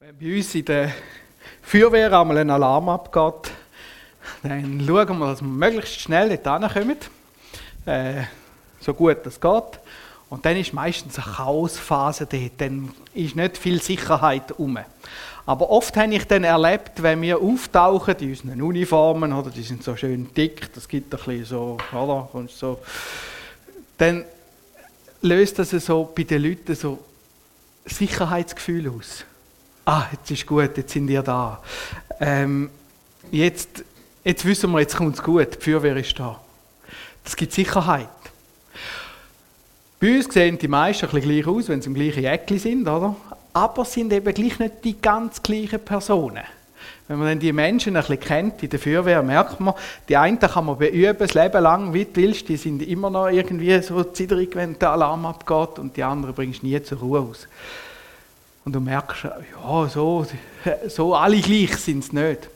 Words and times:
Wenn 0.00 0.16
bei 0.16 0.36
uns 0.36 0.54
in 0.54 0.64
der 0.64 0.92
Feuerwehr 1.60 2.12
einmal 2.12 2.38
ein 2.38 2.50
Alarm 2.50 2.88
abgeht, 2.88 3.52
dann 4.44 4.80
schauen 4.86 5.18
wir, 5.18 5.26
dass 5.26 5.42
wir 5.42 5.48
möglichst 5.48 5.98
schnell 5.98 6.38
dort 6.38 6.72
hinkommen. 6.72 6.98
Äh, 7.84 8.22
so 8.80 8.94
gut 8.94 9.26
es 9.26 9.40
geht. 9.40 9.80
Und 10.30 10.46
dann 10.46 10.56
ist 10.56 10.72
meistens 10.72 11.18
eine 11.18 11.34
Chaosphase 11.34 12.26
dort. 12.26 12.52
Dann 12.58 12.92
ist 13.12 13.34
nicht 13.34 13.58
viel 13.58 13.82
Sicherheit 13.82 14.52
um. 14.52 14.78
Aber 15.44 15.68
oft 15.68 15.96
habe 15.96 16.14
ich 16.14 16.24
dann 16.28 16.44
erlebt, 16.44 17.02
wenn 17.02 17.20
wir 17.20 17.42
auftauchen 17.42 18.14
in 18.20 18.30
unseren 18.30 18.62
Uniformen, 18.62 19.32
oder, 19.32 19.50
die 19.50 19.62
sind 19.62 19.82
so 19.82 19.96
schön 19.96 20.32
dick, 20.32 20.72
das 20.74 20.86
gibt 20.86 21.12
ein 21.12 21.18
bisschen 21.18 21.44
so, 21.44 21.76
oder, 21.90 22.28
und 22.34 22.52
so, 22.52 22.78
dann 23.96 24.24
löst 25.22 25.58
das 25.58 25.70
so 25.70 26.08
bei 26.14 26.22
den 26.22 26.44
Leuten 26.44 26.76
so 26.76 27.04
Sicherheitsgefühl 27.84 28.90
aus 28.90 29.24
ah, 29.88 30.06
jetzt 30.12 30.30
ist 30.30 30.46
gut, 30.46 30.76
jetzt 30.76 30.92
sind 30.92 31.08
ihr 31.08 31.22
da. 31.22 31.60
Ähm, 32.20 32.68
jetzt, 33.30 33.84
jetzt 34.22 34.44
wissen 34.44 34.70
wir, 34.70 34.80
jetzt 34.80 34.96
kommt 34.96 35.14
es 35.14 35.22
gut, 35.22 35.56
die 35.56 35.64
Feuerwehr 35.64 35.96
ist 35.96 36.18
da. 36.18 36.38
Das 37.24 37.34
gibt 37.34 37.52
Sicherheit. 37.52 38.08
Bei 39.98 40.16
uns 40.16 40.32
sehen 40.32 40.58
die 40.58 40.68
meisten 40.68 41.06
ein 41.06 41.12
bisschen 41.12 41.30
gleich 41.30 41.46
aus, 41.46 41.68
wenn 41.68 41.80
sie 41.80 41.88
im 41.88 41.94
gleichen 41.94 42.22
Jäckli 42.22 42.58
sind, 42.58 42.86
oder? 42.86 43.16
Aber 43.54 43.84
sind 43.84 44.12
eben 44.12 44.32
gleich 44.32 44.58
nicht 44.58 44.84
die 44.84 45.00
ganz 45.00 45.42
gleichen 45.42 45.80
Personen. 45.80 46.44
Wenn 47.08 47.18
man 47.18 47.28
dann 47.28 47.38
die 47.40 47.52
Menschen 47.52 47.96
ein 47.96 48.02
bisschen 48.02 48.20
kennt 48.20 48.62
in 48.62 48.68
der 48.68 48.78
Feuerwehr, 48.78 49.22
merkt 49.22 49.58
man, 49.58 49.74
die 50.08 50.16
einen 50.16 50.38
kann 50.38 50.66
man 50.66 50.76
beüben, 50.76 51.18
das 51.18 51.32
Leben 51.32 51.62
lang, 51.62 51.94
wie 51.94 52.04
du 52.04 52.16
willst, 52.16 52.48
die 52.48 52.58
sind 52.58 52.82
immer 52.82 53.08
noch 53.08 53.28
irgendwie 53.28 53.80
so 53.80 54.04
zitterig, 54.04 54.54
wenn 54.54 54.78
der 54.78 54.90
Alarm 54.90 55.24
abgeht 55.24 55.78
und 55.78 55.96
die 55.96 56.02
anderen 56.02 56.34
bringst 56.34 56.62
du 56.62 56.66
nie 56.66 56.80
zur 56.82 56.98
Ruhe 56.98 57.20
aus. 57.20 57.48
Und 58.68 58.74
du 58.74 58.80
merkst, 58.80 59.24
ja, 59.24 59.88
so, 59.88 60.26
so 60.88 61.14
alle 61.14 61.40
gleich 61.40 61.74
sind 61.78 62.04
es 62.04 62.12
nicht. 62.12 62.50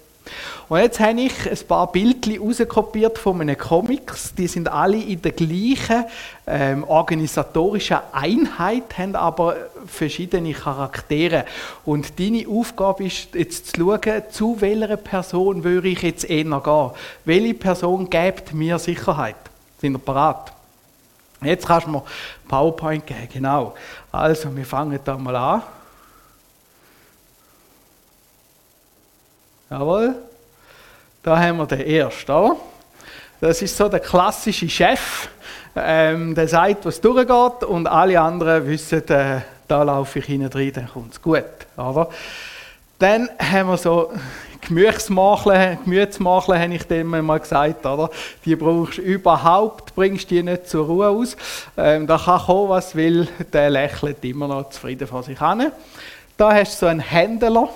Und 0.68 0.78
jetzt 0.78 1.00
habe 1.00 1.18
ich 1.22 1.50
ein 1.50 1.66
paar 1.66 1.90
Bildchen 1.90 2.38
rauskopiert 2.38 3.16
von 3.16 3.38
meinen 3.38 3.56
Comics. 3.56 4.34
Die 4.34 4.46
sind 4.46 4.68
alle 4.70 4.98
in 4.98 5.22
der 5.22 5.32
gleichen 5.32 6.04
ähm, 6.46 6.84
organisatorischen 6.84 7.96
Einheit, 8.12 8.98
haben 8.98 9.16
aber 9.16 9.56
verschiedene 9.86 10.52
Charaktere. 10.52 11.46
Und 11.86 12.20
deine 12.20 12.46
Aufgabe 12.46 13.06
ist 13.06 13.34
jetzt 13.34 13.74
zu 13.74 13.80
schauen, 13.80 14.22
zu 14.30 14.60
welcher 14.60 14.98
Person 14.98 15.64
würde 15.64 15.88
ich 15.88 16.02
jetzt 16.02 16.28
eher 16.28 16.44
gehen. 16.44 16.90
Welche 17.24 17.54
Person 17.54 18.10
gibt 18.10 18.52
mir 18.52 18.78
Sicherheit? 18.78 19.36
Sind 19.80 19.94
ihr 19.94 19.98
bereit? 19.98 20.52
Jetzt 21.40 21.66
kannst 21.66 21.86
du 21.86 21.92
mir 21.92 22.02
PowerPoint 22.48 23.06
geben, 23.06 23.28
genau. 23.32 23.72
Also, 24.12 24.54
wir 24.54 24.66
fangen 24.66 25.00
da 25.02 25.16
mal 25.16 25.36
an. 25.36 25.62
Jawohl. 29.72 30.14
Da 31.22 31.38
haben 31.38 31.56
wir 31.56 31.66
den 31.66 31.80
ersten. 31.80 32.50
Das 33.40 33.62
ist 33.62 33.74
so 33.74 33.88
der 33.88 34.00
klassische 34.00 34.68
Chef, 34.68 35.30
ähm, 35.74 36.34
der 36.34 36.46
sagt, 36.46 36.84
was 36.84 37.00
durchgeht 37.00 37.64
und 37.66 37.86
alle 37.86 38.20
anderen 38.20 38.66
wissen, 38.66 39.08
äh, 39.08 39.40
da 39.66 39.82
laufe 39.82 40.18
ich 40.18 40.26
hinein 40.26 40.50
rein, 40.52 40.72
dann 40.74 40.88
kommt 40.88 41.14
es 41.14 41.22
gut. 41.22 41.42
Oder? 41.78 42.10
Dann 42.98 43.30
haben 43.38 43.70
wir 43.70 43.78
so 43.78 44.12
Gemüsmacheln, 44.60 45.78
Gemüsmacheln 45.84 46.60
habe 46.60 46.74
ich 46.74 46.84
dem 46.84 47.08
mal 47.08 47.40
gesagt, 47.40 47.86
oder? 47.86 48.10
Die 48.44 48.54
brauchst 48.54 48.98
du 48.98 49.02
überhaupt, 49.02 49.94
bringst 49.94 50.30
die 50.30 50.42
nicht 50.42 50.68
zur 50.68 50.84
Ruhe 50.84 51.08
aus. 51.08 51.34
Ähm, 51.78 52.06
da 52.06 52.18
kann 52.18 52.42
kommen, 52.42 52.68
was 52.68 52.94
will, 52.94 53.26
der 53.50 53.70
lächelt 53.70 54.22
immer 54.22 54.48
noch 54.48 54.68
zufrieden 54.68 55.08
vor 55.08 55.22
sich 55.22 55.38
hin. 55.38 55.72
Da 56.36 56.52
hast 56.52 56.74
du 56.74 56.80
so 56.80 56.86
einen 56.86 57.00
Händler, 57.00 57.70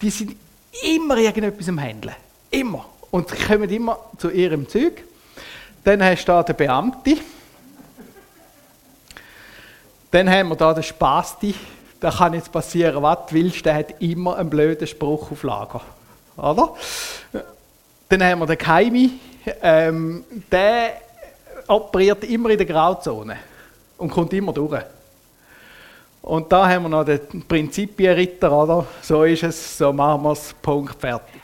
die 0.00 0.10
sind 0.10 0.41
immer 0.82 1.16
irgendetwas 1.16 1.68
am 1.68 1.80
Handeln. 1.80 2.14
Immer. 2.50 2.84
Und 3.10 3.28
sie 3.28 3.36
kommen 3.36 3.68
immer 3.68 3.98
zu 4.18 4.30
ihrem 4.30 4.68
Zeug. 4.68 5.02
Dann 5.84 6.02
hast 6.02 6.24
du 6.24 6.32
da 6.32 6.42
den 6.42 6.56
Beamten. 6.56 7.20
Dann 10.10 10.30
haben 10.30 10.48
wir 10.50 10.56
da 10.56 10.74
den 10.74 10.82
Spasti. 10.82 11.54
Da 12.00 12.10
kann 12.10 12.34
jetzt 12.34 12.52
passieren, 12.52 13.02
was 13.02 13.26
du 13.28 13.34
willst. 13.34 13.64
Der 13.64 13.74
hat 13.74 14.00
immer 14.00 14.36
einen 14.36 14.50
blöden 14.50 14.86
Spruch 14.86 15.30
auf 15.30 15.42
Lager. 15.42 15.80
Oder? 16.36 16.74
Dann 18.08 18.22
haben 18.22 18.40
wir 18.40 18.46
den 18.46 18.58
Keimi. 18.58 19.10
Ähm, 19.60 20.24
der 20.50 20.92
operiert 21.68 22.24
immer 22.24 22.50
in 22.50 22.58
der 22.58 22.66
Grauzone 22.66 23.36
und 23.98 24.10
kommt 24.10 24.32
immer 24.32 24.52
durch. 24.52 24.82
Und 26.22 26.52
da 26.52 26.68
haben 26.68 26.84
wir 26.84 26.88
noch 26.88 27.04
den 27.04 27.42
Prinzipienritter, 27.46 28.52
oder? 28.52 28.86
So 29.02 29.24
ist 29.24 29.42
es, 29.42 29.76
so 29.76 29.92
machen 29.92 30.22
wir 30.22 30.32
es, 30.32 30.54
Punkt, 30.62 31.00
fertig. 31.00 31.42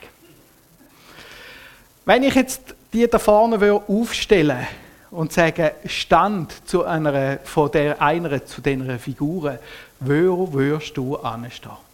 Wenn 2.04 2.22
ich 2.22 2.34
jetzt 2.34 2.74
die 2.92 3.06
da 3.06 3.18
vorne 3.18 3.82
aufstellen 3.86 4.66
und 5.10 5.32
sagen, 5.32 5.70
Stand 5.84 6.66
zu 6.66 6.84
einer, 6.84 7.38
von 7.44 7.70
der 7.70 8.00
einer 8.00 8.44
zu 8.46 8.60
dieser 8.60 8.98
Figur, 8.98 9.58
wo 10.00 10.52
würdest 10.52 10.96
du 10.96 11.16
anstehen? 11.16 11.87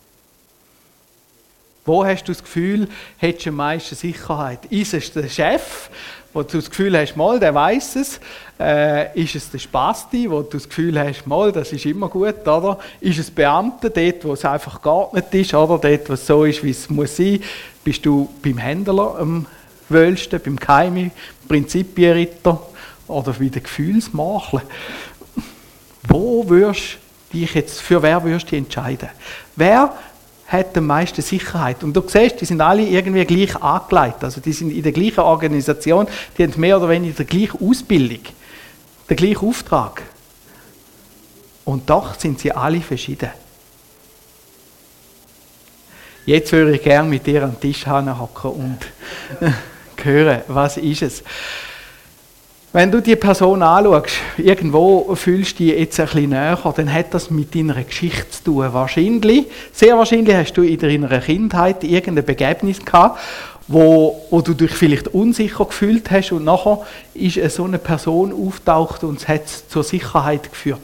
Wo 1.85 2.05
hast 2.05 2.25
du 2.25 2.33
das 2.33 2.43
Gefühl, 2.43 2.89
hättest 3.19 3.47
du 3.47 3.51
am 3.51 3.57
meisten 3.57 3.95
Sicherheit? 3.95 4.65
Ist 4.67 4.95
es 4.95 5.13
der 5.13 5.29
Chef, 5.29 5.91
wo 6.33 6.43
du 6.43 6.57
das 6.57 6.71
Gefühl 6.71 6.97
hast, 6.99 7.15
mal, 7.15 7.39
der 7.39 7.55
weiß 7.55 7.97
es? 7.97 8.21
Äh, 8.59 9.21
ist 9.21 9.35
es 9.35 9.51
der 9.51 9.59
Spasti, 9.59 10.31
wo 10.31 10.41
du 10.41 10.53
das 10.53 10.67
Gefühl 10.67 10.99
hast, 10.99 11.27
mal, 11.27 11.53
das 11.53 11.73
ist 11.73 11.85
immer 11.85 12.09
gut, 12.09 12.47
oder? 12.49 12.79
Ist 13.01 13.19
es 13.19 13.31
Beamte, 13.31 13.91
dort, 13.91 14.25
wo 14.25 14.33
es 14.33 14.45
einfach 14.47 14.81
geordnet 14.81 15.27
ist, 15.35 15.53
oder? 15.53 15.79
Dort, 15.79 16.09
wo 16.09 16.15
es 16.15 16.27
so 16.27 16.45
ist, 16.45 16.65
wie 16.65 16.71
es 16.71 16.89
muss 16.89 17.17
sein? 17.17 17.41
Bist 17.85 18.07
du 18.07 18.33
beim 18.43 18.57
Händler 18.57 19.19
am 19.19 19.47
wöhlsten, 19.91 20.41
beim 20.43 20.59
Keimi, 20.59 21.11
Prinzipienritter 21.47 22.63
oder 23.09 23.39
wie 23.39 23.51
der 23.51 23.61
Gefühlsmakler? 23.61 24.63
Wo 26.09 26.45
du 26.49 26.73
dich 27.33 27.55
jetzt, 27.55 27.83
für 27.83 28.03
wer 28.03 28.25
würdest 28.25 28.47
du 28.47 28.51
dich 28.51 28.59
entscheiden? 28.61 29.11
Wer 29.55 29.95
hat 30.55 30.77
am 30.77 30.87
meisten 30.87 31.23
Sicherheit. 31.23 31.83
Und 31.85 31.95
du 31.95 32.03
siehst, 32.07 32.41
die 32.41 32.45
sind 32.45 32.61
alle 32.61 32.83
irgendwie 32.83 33.25
gleich 33.25 33.61
angelegt. 33.63 34.25
Also 34.25 34.41
die 34.41 34.53
sind 34.53 34.71
in 34.71 34.83
der 34.83 34.93
gleichen 34.93 35.21
Organisation, 35.21 36.07
die 36.37 36.45
haben 36.45 36.53
mehr 36.57 36.77
oder 36.77 36.89
weniger 36.89 37.25
die 37.25 37.39
gleiche 37.39 37.61
Ausbildung, 37.61 38.21
den 39.09 39.17
gleichen 39.17 39.49
Auftrag. 39.49 40.03
Und 41.65 41.89
doch 41.89 42.19
sind 42.19 42.41
sie 42.41 42.53
alle 42.53 42.81
verschieden. 42.81 43.31
Jetzt 46.27 46.53
würde 46.53 46.77
ich 46.77 46.83
gerne 46.83 47.09
mit 47.09 47.27
dir 47.27 47.43
am 47.45 47.61
Tisch 47.61 47.87
hocken 47.87 48.51
und 48.51 48.79
hören, 50.03 50.43
was 50.49 50.77
ist 50.79 51.03
es. 51.03 51.23
Wenn 52.75 52.91
du 52.91 53.01
die 53.01 53.15
Person 53.15 53.63
anschaust, 53.63 54.17
irgendwo 54.37 55.15
fühlst 55.15 55.61
du 55.61 55.63
dich 55.63 55.79
jetzt 55.79 56.01
ein 56.01 56.07
bisschen 56.07 56.31
näher, 56.31 56.59
dann 56.75 56.93
hat 56.93 57.15
das 57.15 57.31
mit 57.31 57.55
deiner 57.55 57.81
Geschichte 57.85 58.29
zu 58.29 58.43
tun. 58.43 58.73
Wahrscheinlich, 58.73 59.47
sehr 59.73 59.97
wahrscheinlich 59.97 60.35
hast 60.35 60.55
du 60.55 60.63
in 60.63 60.81
deiner 60.81 61.21
Kindheit 61.21 61.85
irgendein 61.85 62.25
Begebnis 62.25 62.85
gehabt, 62.85 63.21
wo, 63.69 64.21
wo 64.29 64.41
du 64.41 64.55
dich 64.55 64.73
vielleicht 64.73 65.07
unsicher 65.07 65.67
gefühlt 65.67 66.11
hast 66.11 66.33
und 66.33 66.43
nachher 66.43 66.81
ist 67.15 67.39
so 67.55 67.63
eine 67.63 67.79
Person 67.79 68.33
auftaucht 68.33 69.05
und 69.05 69.21
es 69.21 69.29
hat 69.29 69.47
zur 69.69 69.85
Sicherheit 69.85 70.51
geführt. 70.51 70.81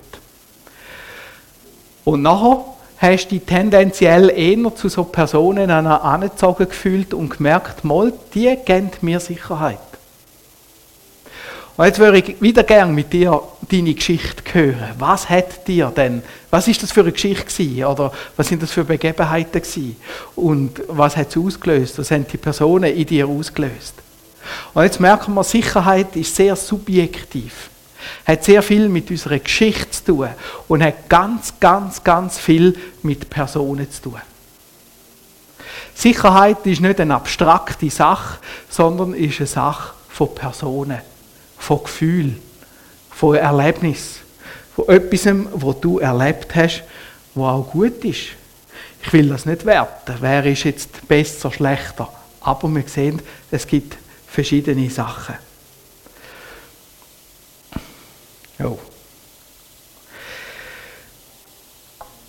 Und 2.05 2.23
nachher 2.23 2.67
hast 2.99 3.33
du 3.33 3.35
dich 3.35 3.43
tendenziell 3.45 4.31
eher 4.31 4.73
zu 4.77 4.89
so 4.89 5.03
Personen 5.03 5.73
angezogen 5.73 6.69
gefühlt 6.69 7.15
und 7.15 7.31
gemerkt, 7.31 7.83
mal, 7.83 8.13
die 8.33 8.57
geben 8.65 8.93
mir 9.01 9.19
Sicherheit. 9.19 9.90
Und 11.81 11.87
jetzt 11.87 11.99
würde 11.99 12.19
ich 12.19 12.43
wieder 12.43 12.63
gerne 12.63 12.93
mit 12.93 13.11
dir 13.11 13.43
deine 13.71 13.95
Geschichte 13.95 14.43
hören. 14.53 14.91
Was 14.99 15.31
hat 15.31 15.67
dir 15.67 15.91
denn, 15.97 16.23
was 16.51 16.69
ist 16.69 16.83
das 16.83 16.93
für 16.93 17.01
eine 17.01 17.13
Geschichte 17.13 17.47
gewesen? 17.47 17.85
Oder 17.87 18.13
was 18.37 18.49
sind 18.49 18.63
das 18.63 18.71
für 18.71 18.85
Begebenheiten 18.85 19.63
gewesen? 19.63 19.97
Und 20.37 20.83
was 20.89 21.17
hat 21.17 21.31
es 21.31 21.39
ausgelöst? 21.39 21.99
Was 21.99 22.11
haben 22.11 22.27
die 22.31 22.37
Personen 22.37 22.95
in 22.95 23.07
dir 23.07 23.27
ausgelöst? 23.27 23.95
Und 24.75 24.83
jetzt 24.83 25.01
merken 25.01 25.33
wir, 25.33 25.43
Sicherheit 25.43 26.15
ist 26.17 26.37
sehr 26.37 26.55
subjektiv. 26.55 27.71
Hat 28.27 28.45
sehr 28.45 28.63
viel 28.63 28.91
mit 28.91 29.11
unserer 29.11 29.39
Geschichte 29.39 29.91
zu 29.91 30.05
tun 30.05 30.29
und 30.69 30.83
hat 30.83 31.09
ganz, 31.09 31.55
ganz, 31.61 32.05
ganz 32.05 32.39
viel 32.39 32.77
mit 33.03 33.31
Personen 33.31 33.91
zu 33.91 34.03
tun. 34.03 34.21
Sicherheit 35.95 36.59
ist 36.67 36.83
nicht 36.83 37.01
eine 37.01 37.15
abstrakte 37.15 37.89
Sache, 37.89 38.39
sondern 38.69 39.15
ist 39.15 39.39
eine 39.39 39.47
Sache 39.47 39.95
von 40.11 40.35
Personen 40.35 41.01
von 41.61 41.85
Gefühl, 41.85 42.37
von 43.11 43.37
Erlebnis, 43.37 44.21
von 44.75 44.89
etwas, 44.89 45.27
was 45.53 45.81
du 45.81 45.99
erlebt 45.99 46.55
hast, 46.57 46.83
was 47.35 47.53
auch 47.53 47.71
gut 47.71 48.05
ist. 48.05 48.31
Ich 49.03 49.13
will 49.13 49.29
das 49.29 49.47
nicht 49.47 49.65
werten, 49.67 50.17
wer 50.21 50.45
ist 50.47 50.65
jetzt 50.65 51.07
besser, 51.07 51.53
schlechter. 51.53 52.09
Aber 52.41 52.69
wir 52.69 52.83
sehen, 52.89 53.21
es 53.51 53.67
gibt 53.67 53.97
verschiedene 54.27 54.91
Sachen. 54.91 55.37
Oh. 58.63 58.79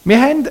Wir 0.04 0.22
haben 0.22 0.50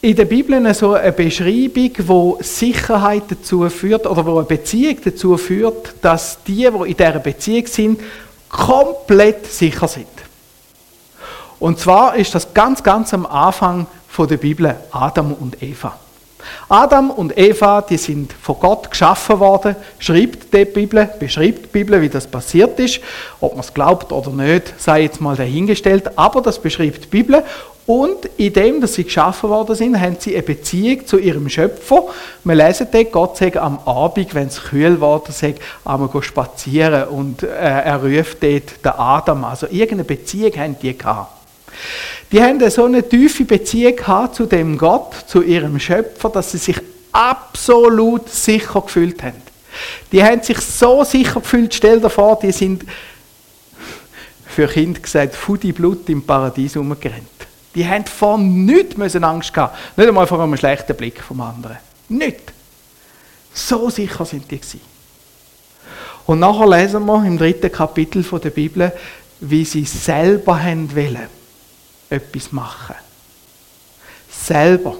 in 0.00 0.14
der 0.14 0.26
Bibel 0.26 0.74
so 0.74 0.94
eine 0.94 1.12
Beschreibung, 1.12 1.90
wo 2.06 2.38
Sicherheit 2.40 3.24
dazu 3.28 3.68
führt 3.68 4.06
oder 4.06 4.24
wo 4.24 4.38
eine 4.38 4.46
Beziehung 4.46 4.98
dazu 5.04 5.36
führt, 5.36 5.94
dass 6.02 6.38
die, 6.46 6.68
die 6.70 6.90
in 6.90 6.96
dieser 6.96 7.18
Beziehung 7.18 7.66
sind, 7.66 8.00
komplett 8.48 9.46
sicher 9.46 9.88
sind. 9.88 10.06
Und 11.58 11.80
zwar 11.80 12.14
ist 12.14 12.34
das 12.34 12.54
ganz, 12.54 12.82
ganz 12.82 13.12
am 13.12 13.26
Anfang 13.26 13.86
von 14.08 14.28
der 14.28 14.36
Bibel 14.36 14.76
Adam 14.92 15.32
und 15.32 15.60
Eva. 15.62 15.98
Adam 16.68 17.10
und 17.10 17.36
Eva, 17.36 17.82
die 17.82 17.96
sind 17.96 18.32
von 18.32 18.58
Gott 18.60 18.90
geschaffen 18.90 19.40
worden, 19.40 19.74
schreibt 19.98 20.54
die 20.54 20.64
Bibel, 20.64 21.10
beschreibt 21.18 21.64
die 21.64 21.68
Bibel, 21.78 22.00
wie 22.00 22.08
das 22.08 22.28
passiert 22.28 22.78
ist. 22.78 23.00
Ob 23.40 23.52
man 23.52 23.60
es 23.60 23.74
glaubt 23.74 24.12
oder 24.12 24.30
nicht, 24.30 24.72
sei 24.78 25.02
jetzt 25.02 25.20
mal 25.20 25.36
dahingestellt, 25.36 26.16
aber 26.16 26.40
das 26.40 26.60
beschreibt 26.60 27.04
die 27.04 27.08
Bibel. 27.08 27.42
Und 27.88 28.26
in 28.36 28.52
dem, 28.52 28.82
dass 28.82 28.96
sie 28.96 29.04
geschaffen 29.04 29.48
worden 29.48 29.74
sind, 29.74 29.98
haben 29.98 30.18
sie 30.18 30.34
eine 30.34 30.42
Beziehung 30.42 31.06
zu 31.06 31.16
ihrem 31.16 31.48
Schöpfer. 31.48 32.08
Wir 32.44 32.54
lesen 32.54 32.86
dort, 32.92 33.12
Gott 33.12 33.38
sagt 33.38 33.56
am 33.56 33.78
Abend, 33.78 34.34
wenn 34.34 34.48
es 34.48 34.62
kühl 34.62 34.96
geworden 34.96 35.30
ist, 35.30 35.42
einmal 35.86 36.22
spazieren 36.22 37.08
und 37.08 37.42
äh, 37.42 37.46
er 37.46 38.02
ruft 38.04 38.42
dort 38.42 38.84
den 38.84 38.92
Adam. 38.92 39.42
Also 39.42 39.68
irgendeine 39.68 40.04
Beziehung 40.04 40.54
haben 40.58 40.76
die 40.82 40.98
gehabt. 40.98 41.32
Die 42.30 42.42
haben 42.42 42.68
so 42.68 42.84
eine 42.84 43.08
tiefe 43.08 43.46
Beziehung 43.46 43.96
gehabt 43.96 44.34
zu 44.34 44.44
dem 44.44 44.76
Gott, 44.76 45.14
zu 45.26 45.40
ihrem 45.40 45.80
Schöpfer, 45.80 46.28
dass 46.28 46.52
sie 46.52 46.58
sich 46.58 46.78
absolut 47.10 48.28
sicher 48.28 48.82
gefühlt 48.82 49.22
haben. 49.22 49.40
Die 50.12 50.22
haben 50.22 50.42
sich 50.42 50.58
so 50.58 51.04
sicher 51.04 51.40
gefühlt, 51.40 51.72
stell 51.72 52.02
dir 52.02 52.10
vor, 52.10 52.38
die 52.38 52.52
sind, 52.52 52.84
für 54.46 54.68
Kind 54.68 55.02
gesagt, 55.02 55.34
Fudi 55.34 55.72
Blut 55.72 56.06
im 56.10 56.22
Paradies 56.22 56.76
umgerannt. 56.76 57.37
Die 57.78 57.86
haben 57.86 58.04
vor 58.06 58.36
nichts 58.38 59.14
Angst 59.14 59.54
gehabt. 59.54 59.96
Nicht 59.96 60.08
einmal 60.08 60.26
vor 60.26 60.42
einem 60.42 60.56
schlechten 60.56 60.96
Blick 60.96 61.22
vom 61.22 61.40
anderen. 61.40 61.78
Nicht. 62.08 62.52
So 63.54 63.88
sicher 63.88 64.24
sind 64.24 64.50
die 64.50 64.58
gewesen. 64.58 64.80
Und 66.26 66.40
nachher 66.40 66.66
lesen 66.66 67.06
wir 67.06 67.24
im 67.24 67.38
dritten 67.38 67.70
Kapitel 67.70 68.24
der 68.24 68.50
Bibel, 68.50 68.92
wie 69.38 69.64
sie 69.64 69.84
selber 69.84 70.60
haben 70.60 70.92
wollen 70.96 71.28
etwas 72.10 72.50
machen. 72.50 72.96
Selber. 74.28 74.96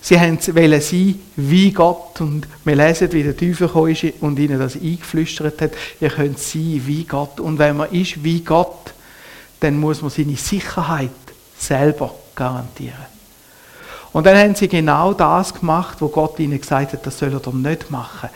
Sie 0.00 0.14
wollen 0.14 0.80
sein 0.80 1.20
wie 1.34 1.72
Gott. 1.72 2.20
Und 2.20 2.46
wir 2.64 2.76
lesen, 2.76 3.10
wie 3.10 3.24
der 3.24 3.36
Teufel 3.36 3.90
ist 3.90 4.22
und 4.22 4.38
ihnen 4.38 4.60
das 4.60 4.76
eingeflüstert 4.76 5.60
hat. 5.60 5.72
Ihr 6.00 6.10
könnt 6.10 6.38
sein 6.38 6.80
wie 6.86 7.02
Gott. 7.02 7.40
Und 7.40 7.58
wenn 7.58 7.76
man 7.76 7.90
ist 7.90 8.22
wie 8.22 8.40
Gott, 8.40 8.94
dann 9.58 9.78
muss 9.78 10.00
man 10.00 10.10
seine 10.10 10.36
Sicherheit 10.36 11.10
selber 11.60 12.14
garantieren. 12.34 13.06
Und 14.12 14.26
dann 14.26 14.36
haben 14.36 14.54
sie 14.54 14.68
genau 14.68 15.12
das 15.12 15.54
gemacht, 15.54 16.00
wo 16.00 16.08
Gott 16.08 16.38
ihnen 16.40 16.60
gesagt 16.60 16.92
hat, 16.92 17.06
das 17.06 17.18
soll 17.18 17.32
er 17.32 17.52
nicht 17.52 17.90
machen. 17.90 18.28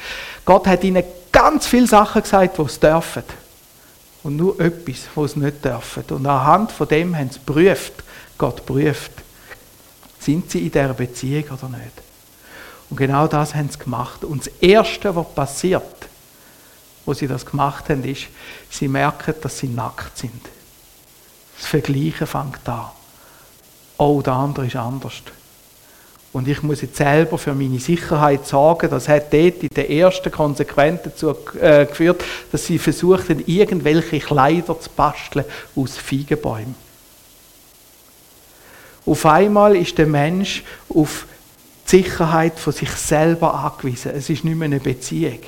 Gott 0.45 0.67
hat 0.67 0.85
ihnen 0.85 1.03
ganz 1.33 1.67
viele 1.67 1.89
Sachen 1.89 2.23
gesagt, 2.23 2.59
die 2.59 2.69
sie 2.69 2.81
dürfen 2.81 3.25
und 4.23 4.37
nur 4.37 4.59
etwas, 4.61 5.09
was 5.15 5.33
sie 5.33 5.41
nicht 5.41 5.65
dürfen. 5.65 6.05
Und 6.11 6.27
anhand 6.27 6.71
von 6.71 6.87
dem 6.87 7.17
haben 7.17 7.31
sie 7.31 7.41
geprüft, 7.41 7.93
Gott 8.39 8.65
prüft, 8.65 9.13
sind 10.21 10.51
sie 10.51 10.61
in 10.61 10.71
dieser 10.71 10.95
Beziehung 10.95 11.45
oder 11.45 11.69
nicht. 11.69 12.03
Und 12.89 12.97
genau 12.97 13.27
das 13.27 13.55
haben 13.55 13.69
sie 13.69 13.79
gemacht. 13.79 14.25
Und 14.25 14.47
das 14.47 14.53
Erste, 14.61 15.15
was 15.17 15.35
passiert, 15.35 16.09
wo 17.05 17.15
sie 17.15 17.27
das 17.27 17.45
gemacht 17.45 17.89
haben, 17.89 18.05
ist, 18.05 18.29
sie 18.71 18.89
merken, 18.89 19.35
dass 19.43 19.59
sie 19.59 19.69
nackt 19.69 20.17
sind. 20.17 20.41
Das 21.59 21.67
Vergleichen 21.67 22.27
fängt 22.27 22.69
an. 22.69 22.91
Oh, 24.07 24.21
der 24.21 24.35
andere 24.35 24.67
ist 24.67 24.77
anders. 24.77 25.15
Und 26.35 26.47
ich 26.47 26.63
muss 26.63 26.83
jetzt 26.83 26.97
selber 26.97 27.39
für 27.39 27.55
meine 27.55 27.79
Sicherheit 27.79 28.47
sorgen. 28.47 28.91
Das 28.91 29.09
hat 29.09 29.33
dort 29.33 29.63
in 29.63 29.71
den 29.75 29.91
ersten 29.91 30.31
Konsequenzen 30.31 31.05
dazu 31.05 31.35
äh, 31.59 31.87
geführt, 31.87 32.23
dass 32.53 32.67
sie 32.67 32.79
versuchten, 32.79 33.43
irgendwelche 33.47 34.19
Kleider 34.19 34.79
zu 34.79 34.91
basteln 34.91 35.47
aus 35.75 35.97
Feigenbäumen. 35.97 36.75
Auf 39.07 39.25
einmal 39.25 39.75
ist 39.75 39.97
der 39.97 40.07
Mensch 40.07 40.65
auf 40.91 41.25
die 41.87 42.03
Sicherheit 42.03 42.59
von 42.59 42.75
sich 42.75 42.91
selber 42.91 43.55
angewiesen. 43.55 44.13
Es 44.15 44.29
ist 44.29 44.45
nicht 44.45 44.57
mehr 44.57 44.67
eine 44.67 44.81
Beziehung. 44.81 45.39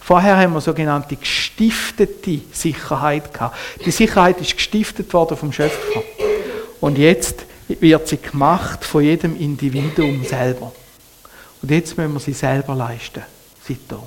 Vorher 0.00 0.36
haben 0.36 0.54
wir 0.54 0.60
sogenannte 0.60 1.14
gestiftete 1.14 2.40
Sicherheit 2.50 3.32
gehabt. 3.32 3.56
Die 3.86 3.92
Sicherheit 3.92 4.40
ist 4.40 4.56
gestiftet 4.56 5.12
worden 5.14 5.36
vom 5.36 5.52
Schöpfer. 5.52 6.02
Und 6.80 6.98
jetzt 6.98 7.44
wird 7.80 8.08
sie 8.08 8.18
gemacht 8.18 8.84
von 8.84 9.02
jedem 9.02 9.36
Individuum 9.38 10.24
selber. 10.24 10.72
Und 11.62 11.70
jetzt 11.70 11.96
müssen 11.96 12.12
wir 12.12 12.20
sie 12.20 12.32
selber 12.32 12.74
leisten. 12.74 13.22
Seitdem. 13.66 13.98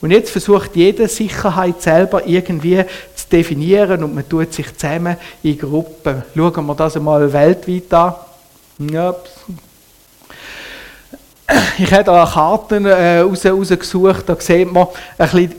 Und 0.00 0.10
jetzt 0.12 0.30
versucht 0.30 0.76
jede 0.76 1.08
Sicherheit 1.08 1.82
selber 1.82 2.26
irgendwie 2.26 2.82
zu 3.14 3.28
definieren 3.30 4.02
und 4.02 4.14
man 4.14 4.28
tut 4.28 4.52
sich 4.52 4.74
zusammen 4.76 5.16
in 5.42 5.58
Gruppen. 5.58 6.22
Schauen 6.34 6.66
wir 6.66 6.74
das 6.74 6.96
einmal 6.96 7.30
weltweit 7.32 7.92
an. 7.92 8.14
Ja. 8.90 9.14
Ich 11.78 11.92
habe 11.92 12.04
da 12.04 12.30
Karten 12.32 12.86
äh, 12.86 13.18
raus, 13.18 13.44
rausgesucht, 13.44 14.28
da 14.28 14.36
sieht 14.38 14.72
man 14.72 14.86
ein 15.18 15.28
bisschen 15.30 15.54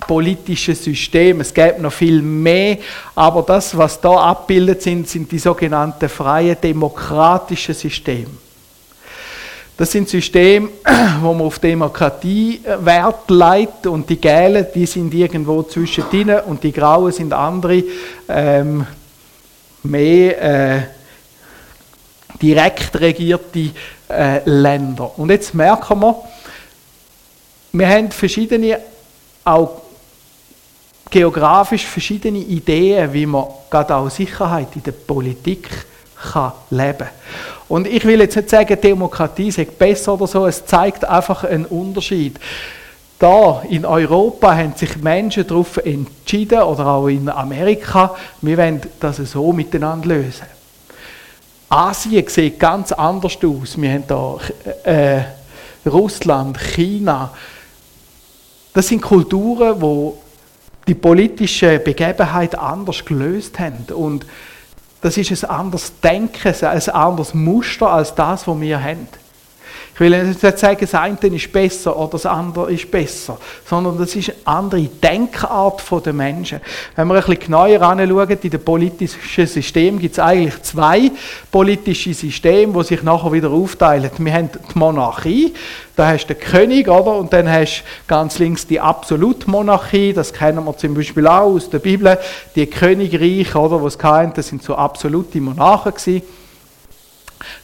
politische 0.00 0.74
System. 0.74 1.40
Es 1.40 1.52
gibt 1.52 1.80
noch 1.80 1.92
viel 1.92 2.20
mehr, 2.20 2.78
aber 3.14 3.42
das, 3.42 3.76
was 3.76 4.00
da 4.00 4.10
abbildet 4.10 4.82
sind, 4.82 5.08
sind 5.08 5.30
die 5.30 5.38
sogenannten 5.38 6.08
freien 6.08 6.56
demokratischen 6.60 7.74
Systeme. 7.74 8.30
Das 9.76 9.90
sind 9.90 10.08
Systeme, 10.08 10.68
wo 11.20 11.32
man 11.32 11.46
auf 11.46 11.58
Demokratie 11.58 12.60
äh, 12.64 12.84
Wert 12.84 13.28
legt 13.28 13.86
und 13.88 14.08
die 14.08 14.20
Gelben, 14.20 14.66
die 14.72 14.86
sind 14.86 15.12
irgendwo 15.12 15.64
zwischen 15.64 16.04
denen 16.12 16.40
und 16.40 16.62
die 16.62 16.72
Grauen 16.72 17.10
sind 17.10 17.32
andere, 17.32 17.82
ähm, 18.28 18.86
mehr 19.82 20.42
äh, 20.42 20.82
direkt 22.40 23.00
regierte 23.00 23.70
äh, 24.08 24.48
Länder. 24.48 25.18
Und 25.18 25.30
jetzt 25.30 25.54
merken 25.54 26.00
wir, 26.00 26.22
wir 27.72 27.88
haben 27.88 28.10
verschiedene 28.12 28.78
auch 29.44 29.82
geografisch 31.14 31.86
verschiedene 31.86 32.38
Ideen, 32.38 33.12
wie 33.12 33.24
man 33.24 33.46
gerade 33.70 33.94
auch 33.94 34.10
Sicherheit 34.10 34.74
in 34.74 34.82
der 34.82 34.90
Politik 34.90 35.68
kann 36.32 36.50
leben 36.70 36.98
kann. 36.98 37.08
Und 37.68 37.86
ich 37.86 38.04
will 38.04 38.18
jetzt 38.18 38.34
nicht 38.34 38.50
sagen, 38.50 38.80
Demokratie 38.80 39.52
sei 39.52 39.64
besser 39.64 40.14
oder 40.14 40.26
so, 40.26 40.44
es 40.44 40.66
zeigt 40.66 41.04
einfach 41.04 41.44
einen 41.44 41.66
Unterschied. 41.66 42.40
Da 43.16 43.62
in 43.70 43.86
Europa 43.86 44.56
haben 44.56 44.74
sich 44.74 44.96
Menschen 44.96 45.46
darauf 45.46 45.76
entschieden, 45.76 46.60
oder 46.62 46.84
auch 46.84 47.06
in 47.06 47.28
Amerika, 47.28 48.16
wir 48.40 48.58
wollen 48.58 48.82
das 48.98 49.18
so 49.18 49.52
miteinander 49.52 50.08
lösen. 50.08 50.46
Asien 51.68 52.26
sieht 52.26 52.58
ganz 52.58 52.90
anders 52.90 53.36
aus. 53.36 53.80
Wir 53.80 53.92
haben 53.92 54.04
da 54.08 54.38
äh, 54.82 55.22
Russland, 55.88 56.58
China. 56.58 57.30
Das 58.72 58.88
sind 58.88 59.00
Kulturen, 59.00 59.78
die 59.78 60.23
die 60.86 60.94
politische 60.94 61.78
Begebenheit 61.78 62.58
anders 62.58 63.04
gelöst 63.04 63.58
haben. 63.58 63.86
Und 63.94 64.26
das 65.00 65.16
ist 65.16 65.44
ein 65.44 65.50
anderes 65.50 65.92
Denken, 66.00 66.54
ein 66.64 66.88
anderes 66.90 67.34
Muster 67.34 67.90
als 67.90 68.14
das, 68.14 68.46
was 68.46 68.60
wir 68.60 68.82
haben. 68.82 69.08
Ich 69.94 70.00
will 70.00 70.24
nicht 70.24 70.40
sagen, 70.40 70.78
das 70.80 70.94
eine 70.94 71.16
ist 71.22 71.52
besser 71.52 71.96
oder 71.96 72.10
das 72.10 72.26
andere 72.26 72.72
ist 72.72 72.90
besser, 72.90 73.38
sondern 73.64 73.96
das 73.96 74.16
ist 74.16 74.30
eine 74.30 74.56
andere 74.56 74.82
Denkart 74.82 75.84
der 76.04 76.12
Menschen. 76.12 76.60
Wenn 76.96 77.06
wir 77.06 77.14
ein 77.14 77.20
bisschen 77.20 77.38
genauer 77.38 77.80
anschauen, 77.80 78.38
in 78.42 78.50
dem 78.50 78.64
politischen 78.64 79.46
System 79.46 80.00
gibt 80.00 80.14
es 80.14 80.18
eigentlich 80.18 80.60
zwei 80.62 81.12
politische 81.48 82.12
Systeme, 82.12 82.72
die 82.72 82.88
sich 82.88 83.04
nachher 83.04 83.30
wieder 83.30 83.50
aufteilen. 83.50 84.10
Wir 84.18 84.32
haben 84.32 84.50
die 84.52 84.76
Monarchie, 84.76 85.54
da 85.94 86.08
hast 86.08 86.26
du 86.26 86.34
den 86.34 86.42
König, 86.42 86.88
oder? 86.88 87.16
Und 87.16 87.32
dann 87.32 87.48
hast 87.48 87.82
du 87.82 88.08
ganz 88.08 88.40
links 88.40 88.66
die 88.66 88.80
Absolutmonarchie, 88.80 90.12
das 90.12 90.32
kennen 90.32 90.64
wir 90.64 90.76
zum 90.76 90.94
Beispiel 90.94 91.28
auch 91.28 91.54
aus 91.54 91.70
der 91.70 91.78
Bibel, 91.78 92.18
die 92.56 92.66
Königreiche, 92.66 93.56
oder, 93.56 93.80
was 93.80 93.96
das 93.96 94.48
sind 94.48 94.60
so 94.60 94.74
absolute 94.74 95.40
Monarchen 95.40 95.94
gewesen. 95.94 96.22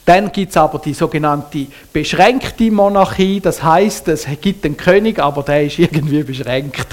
Dann 0.05 0.33
gibt 0.33 0.51
es 0.51 0.57
aber 0.57 0.79
die 0.79 0.95
sogenannte 0.95 1.67
beschränkte 1.93 2.71
Monarchie, 2.71 3.41
das 3.41 3.63
heißt, 3.63 4.09
es 4.09 4.27
gibt 4.41 4.65
einen 4.65 4.77
König, 4.77 5.19
aber 5.19 5.43
der 5.43 5.65
ist 5.65 5.79
irgendwie 5.79 6.23
beschränkt. 6.23 6.89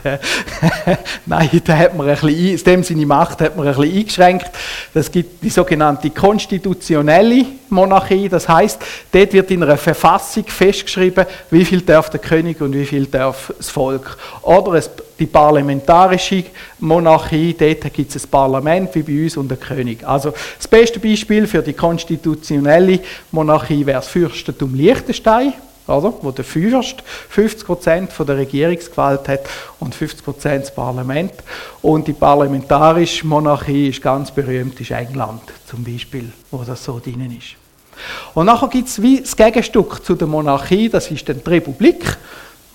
Nein, 1.25 1.62
da 1.65 1.77
hat 1.77 1.96
man 1.96 2.07
ein 2.07 2.15
bisschen, 2.15 2.63
dem 2.63 2.84
seine 2.84 3.05
Macht 3.05 3.41
hat 3.41 3.55
man 3.55 3.67
ein 3.67 3.75
bisschen 3.75 3.98
eingeschränkt. 3.98 4.51
Es 4.93 5.12
gibt 5.12 5.43
die 5.43 5.50
sogenannte 5.50 6.10
konstitutionelle 6.10 7.46
Monarchie, 7.69 8.29
das 8.29 8.48
heißt, 8.48 8.79
dort 9.12 9.34
wird 9.34 9.51
in 9.51 9.63
einer 9.63 9.77
Verfassung 9.77 10.46
festgeschrieben, 10.46 11.25
wie 11.50 11.65
viel 11.65 11.81
darf 11.81 12.10
der 12.10 12.19
König 12.19 12.62
und 12.62 12.74
wie 12.74 12.86
viel 12.86 13.05
darf 13.05 13.53
das 13.57 13.69
Volk. 13.69 14.17
Oder 14.43 14.74
es 14.74 14.89
die 15.19 15.25
parlamentarische 15.25 16.45
Monarchie, 16.79 17.55
dort 17.57 17.93
gibt 17.93 18.15
es 18.15 18.24
ein 18.24 18.29
Parlament 18.29 18.93
wie 18.95 19.03
bei 19.03 19.24
uns 19.24 19.38
und 19.38 19.51
einen 19.51 19.59
König. 19.59 20.07
Also 20.07 20.33
das 20.57 20.67
beste 20.67 21.00
Beispiel 21.00 21.47
für 21.47 21.62
die 21.62 21.74
konstitutionelle 21.74 23.00
Monarchie 23.31 23.86
wäre 23.86 24.00
das 24.00 24.07
Fürstentum 24.07 24.75
Liechtenstein, 24.75 25.53
oder? 25.88 26.13
wo 26.21 26.31
der 26.31 26.45
Fürst 26.45 27.03
50% 27.36 28.09
von 28.09 28.27
der 28.27 28.38
Regierungsgewalt 28.38 29.27
hat 29.27 29.41
und 29.79 29.95
50% 29.95 30.59
das 30.59 30.74
Parlament. 30.74 31.33
Und 31.81 32.07
die 32.07 32.13
parlamentarische 32.13 33.25
Monarchie 33.25 33.89
ist 33.89 34.01
ganz 34.01 34.31
berühmt, 34.31 34.79
ist 34.79 34.91
England 34.91 35.41
zum 35.65 35.83
Beispiel, 35.83 36.31
wo 36.51 36.63
das 36.63 36.83
so 36.83 37.00
drin 37.00 37.36
ist. 37.38 37.55
Und 38.33 38.45
nachher 38.45 38.67
gibt 38.67 38.88
es 38.88 39.01
das 39.21 39.36
Gegenstück 39.36 40.05
zu 40.05 40.15
der 40.15 40.27
Monarchie, 40.27 40.89
das 40.89 41.09
ist 41.09 41.27
dann 41.27 41.41
die 41.43 41.50
Republik. 41.50 42.17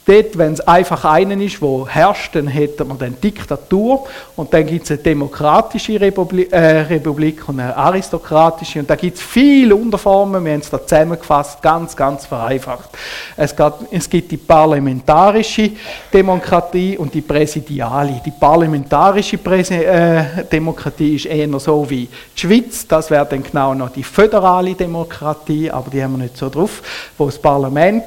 Dort, 0.04 0.36
wenn 0.36 0.52
es 0.52 0.60
einfach 0.60 1.04
einen 1.04 1.40
ist, 1.40 1.62
wo 1.62 1.86
herrscht, 1.86 2.34
dann 2.34 2.48
hätte 2.48 2.84
man 2.84 2.98
dann 2.98 3.16
Diktatur 3.20 4.04
und 4.34 4.52
dann 4.52 4.66
gibt 4.66 4.84
es 4.84 4.90
eine 4.90 4.98
demokratische 4.98 6.00
Republik, 6.00 6.52
äh, 6.52 6.80
Republik, 6.80 7.48
und 7.48 7.60
eine 7.60 7.76
aristokratische 7.76 8.80
und 8.80 8.90
da 8.90 8.96
gibt 8.96 9.16
es 9.16 9.22
viele 9.22 9.76
Unterformen, 9.76 10.44
wir 10.44 10.54
haben 10.54 10.60
es 10.60 10.70
da 10.70 10.84
zusammengefasst, 10.84 11.62
ganz, 11.62 11.94
ganz 11.94 12.26
vereinfacht. 12.26 12.90
Es, 13.36 13.54
geht, 13.54 13.72
es 13.92 14.10
gibt 14.10 14.32
die 14.32 14.38
parlamentarische 14.38 15.70
Demokratie 16.12 16.98
und 16.98 17.14
die 17.14 17.20
präsidiale. 17.20 18.20
Die 18.26 18.32
parlamentarische 18.32 19.38
Präsi 19.38 19.74
äh, 19.74 20.44
Demokratie 20.50 21.14
ist 21.14 21.26
eher 21.26 21.60
so 21.60 21.88
wie 21.88 22.08
die 22.36 22.40
Schweiz, 22.40 22.88
das 22.88 23.08
wäre 23.08 23.26
dann 23.26 23.44
genau 23.44 23.72
noch 23.72 23.90
die 23.90 24.02
föderale 24.02 24.74
Demokratie, 24.74 25.70
aber 25.70 25.90
die 25.90 26.02
haben 26.02 26.14
wir 26.14 26.24
nicht 26.24 26.36
so 26.36 26.48
drauf, 26.48 26.82
wo 27.16 27.26
das 27.26 27.38
Parlament 27.38 28.02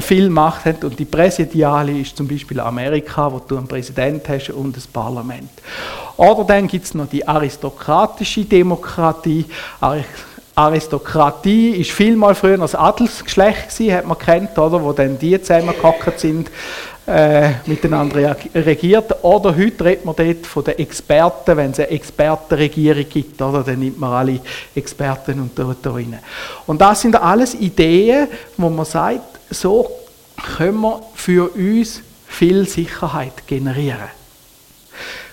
viel 0.00 0.28
Macht 0.28 0.64
hat. 0.64 0.84
Und 0.84 0.98
die 0.98 1.04
Präsidiale 1.04 1.98
ist 1.98 2.16
zum 2.16 2.28
Beispiel 2.28 2.60
Amerika, 2.60 3.32
wo 3.32 3.38
du 3.38 3.56
einen 3.56 3.68
Präsident 3.68 4.28
hast 4.28 4.50
und 4.50 4.76
das 4.76 4.86
Parlament. 4.86 5.50
Oder 6.16 6.44
dann 6.44 6.66
gibt 6.66 6.84
es 6.84 6.94
noch 6.94 7.08
die 7.08 7.26
aristokratische 7.26 8.44
Demokratie. 8.44 9.44
Aristokratie 10.54 11.70
ist 11.70 11.92
vielmal 11.92 12.34
früher 12.34 12.58
das 12.58 12.74
Adelsgeschlecht 12.74 13.70
gewesen, 13.70 13.94
hat 13.94 14.06
man 14.06 14.18
kennt, 14.18 14.58
oder, 14.58 14.82
wo 14.82 14.92
dann 14.92 15.16
die 15.16 15.40
zusammengehockt 15.40 16.18
sind, 16.18 16.50
äh, 17.06 17.50
miteinander 17.66 18.36
regiert. 18.54 19.22
Oder 19.22 19.56
heute 19.56 19.84
redet 19.84 20.04
man 20.04 20.16
dort 20.16 20.44
von 20.46 20.64
den 20.64 20.78
Experten, 20.78 21.56
wenn 21.56 21.70
es 21.70 21.78
eine 21.78 21.90
Expertenregierung 21.90 23.08
gibt, 23.08 23.40
oder, 23.40 23.62
dann 23.62 23.78
nimmt 23.78 24.00
man 24.00 24.12
alle 24.12 24.40
Experten 24.74 25.40
und 25.40 25.56
da 25.56 25.90
rein. 25.90 26.18
Und 26.66 26.80
das 26.80 27.02
sind 27.02 27.14
alles 27.14 27.54
Ideen, 27.54 28.26
wo 28.56 28.68
man 28.68 28.84
sagt, 28.84 29.37
so 29.50 29.90
können 30.56 30.80
wir 30.80 31.02
für 31.14 31.50
uns 31.54 32.02
viel 32.26 32.68
Sicherheit 32.68 33.46
generieren. 33.46 34.10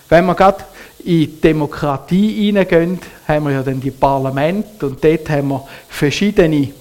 Wenn 0.10 0.26
wir 0.26 0.36
gerade 0.36 0.64
in 1.00 1.06
die 1.06 1.42
Demokratie 1.42 2.46
hineingehen, 2.46 3.00
haben 3.28 3.46
wir 3.46 3.52
ja 3.52 3.64
dann 3.64 3.80
die 3.80 3.92
Parlamente 3.92 4.86
und 4.86 5.04
dort 5.04 5.30
haben 5.30 5.50
wir 5.50 5.68
verschiedene, 5.90 6.72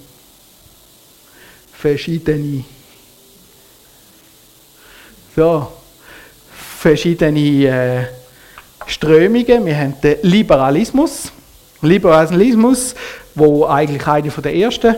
verschiedene, 1.72 2.64
so, 5.34 5.72
verschiedene 6.78 7.66
äh, 7.66 8.06
Strömungen. 8.86 9.66
Wir 9.66 9.76
haben 9.76 10.00
den 10.00 10.18
Liberalismus. 10.22 11.32
Liberalismus, 11.82 12.94
wo 13.34 13.66
eigentlich 13.66 14.06
eine 14.06 14.30
der 14.30 14.54
ersten 14.54 14.94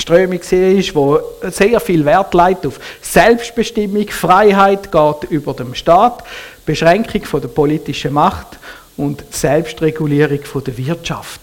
Strömung 0.00 0.40
ist, 0.40 0.94
wo 0.94 1.18
sehr 1.42 1.80
viel 1.80 2.04
Wert 2.04 2.34
legt 2.34 2.66
auf 2.66 2.78
Selbstbestimmung, 3.00 4.08
Freiheit 4.08 4.90
geht 4.90 5.30
über 5.30 5.54
dem 5.54 5.74
Staat, 5.74 6.24
Beschränkung 6.64 7.40
der 7.40 7.48
politischen 7.48 8.12
Macht 8.12 8.58
und 8.96 9.24
Selbstregulierung 9.30 10.40
der 10.64 10.78
Wirtschaft. 10.78 11.40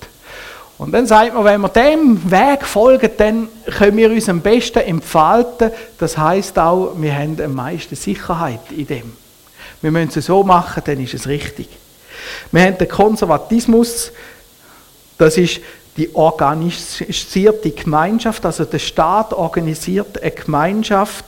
Und 0.78 0.92
dann 0.92 1.08
sagt 1.08 1.34
man, 1.34 1.46
wenn 1.46 1.62
wir 1.62 1.70
dem 1.70 2.30
Weg 2.30 2.66
folgen, 2.66 3.10
dann 3.18 3.48
können 3.78 3.96
wir 3.96 4.12
uns 4.12 4.28
am 4.28 4.42
besten 4.42 4.80
entfalten. 4.80 5.72
Das 5.98 6.18
heißt 6.18 6.60
auch, 6.60 6.94
wir 6.98 7.16
haben 7.16 7.40
am 7.42 7.56
meisten 7.56 7.96
Sicherheit 7.96 8.60
in 8.76 8.86
dem. 8.86 9.14
Wir 9.82 9.92
müssen 9.92 10.20
es 10.20 10.26
so 10.26 10.44
machen, 10.44 10.84
dann 10.86 11.00
ist 11.02 11.14
es 11.14 11.28
richtig. 11.28 11.70
Wir 12.52 12.64
haben 12.64 12.78
den 12.78 12.90
Konservatismus, 12.90 14.12
das 15.18 15.38
ist 15.38 15.62
die 15.98 16.14
organisierte 16.14 17.72
Gemeinschaft, 17.72 18.46
also 18.46 18.66
der 18.66 18.80
Staat 18.80 19.34
organisiert 19.34 20.22
eine 20.22 20.32
Gemeinschaft, 20.32 21.26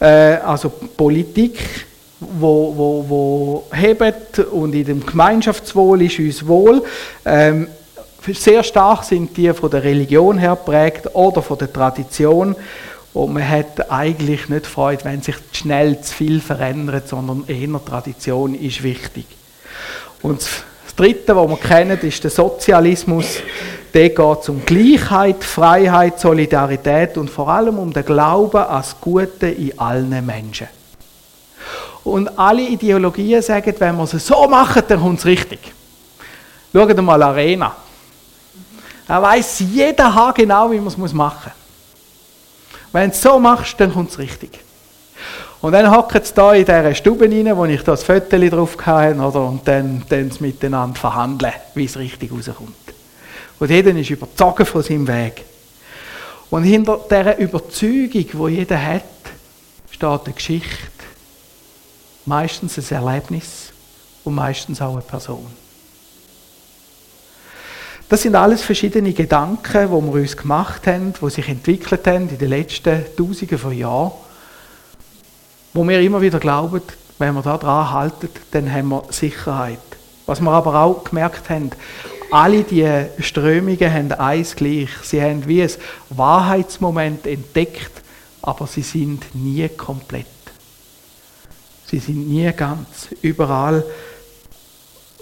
äh, 0.00 0.04
also 0.04 0.70
Politik, 0.70 1.86
wo, 2.18 2.74
wo, 2.76 3.04
wo 3.08 3.64
hebt 3.72 4.38
und 4.38 4.74
in 4.74 4.84
dem 4.84 5.06
Gemeinschaftswohl 5.06 6.02
ist 6.02 6.18
uns 6.18 6.46
wohl. 6.46 6.82
Ähm, 7.24 7.68
sehr 8.32 8.62
stark 8.62 9.04
sind 9.04 9.36
die 9.36 9.52
von 9.52 9.70
der 9.70 9.82
Religion 9.82 10.38
her 10.38 10.56
prägt 10.56 11.14
oder 11.14 11.42
von 11.42 11.58
der 11.58 11.72
Tradition. 11.72 12.54
Und 13.12 13.34
man 13.34 13.46
hat 13.46 13.90
eigentlich 13.90 14.48
nicht 14.48 14.66
Freude, 14.66 15.04
wenn 15.04 15.20
sich 15.20 15.36
schnell 15.52 16.00
zu 16.00 16.14
viel 16.14 16.40
verändert, 16.40 17.08
sondern 17.08 17.44
eher 17.46 17.84
Tradition 17.84 18.54
ist 18.54 18.82
wichtig. 18.82 19.26
Und 20.22 20.40
das 20.40 20.94
Dritte, 20.96 21.36
was 21.36 21.48
wir 21.48 21.56
kennen, 21.56 21.98
ist 22.00 22.22
der 22.24 22.30
Sozialismus. 22.30 23.38
Der 23.94 24.08
geht 24.08 24.48
um 24.48 24.64
Gleichheit, 24.64 25.44
Freiheit, 25.44 26.18
Solidarität 26.18 27.18
und 27.18 27.28
vor 27.28 27.48
allem 27.48 27.78
um 27.78 27.92
den 27.92 28.04
Glauben 28.04 28.56
an 28.56 28.78
das 28.78 28.96
Gute 29.00 29.48
in 29.48 29.78
allen 29.78 30.24
Menschen. 30.24 30.68
Und 32.04 32.38
alle 32.38 32.62
Ideologien 32.62 33.42
sagen, 33.42 33.74
wenn 33.78 33.96
wir 33.96 34.04
es 34.04 34.26
so 34.26 34.48
machen, 34.48 34.82
dann 34.88 35.00
kommt 35.00 35.18
es 35.18 35.26
richtig. 35.26 35.60
Schaut 36.72 36.96
mal 37.02 37.22
Arena. 37.22 37.76
Da 39.06 39.20
weiß 39.20 39.60
jeder 39.60 40.32
genau, 40.34 40.70
wie 40.70 40.78
man 40.78 40.86
es 40.86 40.96
machen 41.12 41.52
muss. 41.52 42.92
Wenn 42.92 43.10
du 43.10 43.16
es 43.16 43.22
so 43.22 43.38
machst, 43.38 43.78
dann 43.78 43.92
kommt 43.92 44.10
es 44.10 44.18
richtig. 44.18 44.58
Und 45.60 45.72
dann 45.72 45.90
hocken 45.90 46.20
sie 46.24 46.34
da 46.34 46.52
in 46.54 46.64
dieser 46.64 46.94
Stube 46.94 47.26
rein, 47.26 47.56
wo 47.56 47.64
ich 47.66 47.82
das 47.82 48.02
Foto 48.02 48.38
drauf 48.38 48.76
hatte, 48.84 49.16
oder? 49.16 49.46
und 49.46 49.66
dann, 49.66 50.02
dann 50.08 50.30
miteinander 50.40 50.98
verhandeln, 50.98 51.52
wie 51.74 51.84
es 51.84 51.96
richtig 51.96 52.32
rauskommt. 52.32 52.81
Und 53.62 53.70
jeder 53.70 53.94
ist 53.94 54.10
überzogen 54.10 54.66
von 54.66 54.82
seinem 54.82 55.06
Weg. 55.06 55.44
Und 56.50 56.64
hinter 56.64 56.98
dieser 57.08 57.38
Überzeugung, 57.38 58.48
die 58.48 58.56
jeder 58.56 58.84
hat, 58.84 59.04
steht 59.88 60.02
eine 60.24 60.34
Geschichte. 60.34 60.66
Meistens 62.26 62.76
ein 62.76 62.96
Erlebnis 62.96 63.72
und 64.24 64.34
meistens 64.34 64.82
auch 64.82 64.94
eine 64.94 65.02
Person. 65.02 65.46
Das 68.08 68.22
sind 68.22 68.34
alles 68.34 68.62
verschiedene 68.62 69.12
Gedanken, 69.12 69.86
die 69.86 70.12
wir 70.12 70.20
uns 70.20 70.36
gemacht 70.36 70.84
haben, 70.88 71.12
die 71.12 71.30
sich 71.30 71.48
entwickelt 71.48 72.04
haben 72.08 72.30
in 72.30 72.38
den 72.38 72.50
letzten 72.50 73.04
Tausenden 73.16 73.58
von 73.58 73.78
Jahren 73.78 74.10
wo 75.72 75.86
wir 75.86 76.00
immer 76.00 76.20
wieder 76.20 76.40
glauben, 76.40 76.82
wenn 77.18 77.32
wir 77.32 77.42
da 77.42 77.56
dran 77.58 77.92
halten, 77.92 78.28
dann 78.50 78.72
haben 78.72 78.88
wir 78.88 79.04
Sicherheit. 79.10 79.78
Was 80.26 80.40
wir 80.40 80.50
aber 80.50 80.74
auch 80.82 81.04
gemerkt 81.04 81.48
haben, 81.48 81.70
alle 82.32 82.64
diese 82.64 83.10
Strömungen 83.18 83.92
haben 83.92 84.12
eins 84.12 84.56
gleich. 84.56 84.88
Sie 85.02 85.20
haben 85.20 85.46
wie 85.46 85.62
ein 85.62 85.70
Wahrheitsmoment 86.08 87.26
entdeckt, 87.26 87.92
aber 88.40 88.66
sie 88.66 88.82
sind 88.82 89.34
nie 89.34 89.68
komplett. 89.68 90.26
Sie 91.86 91.98
sind 91.98 92.28
nie 92.28 92.50
ganz. 92.52 93.08
Überall 93.20 93.84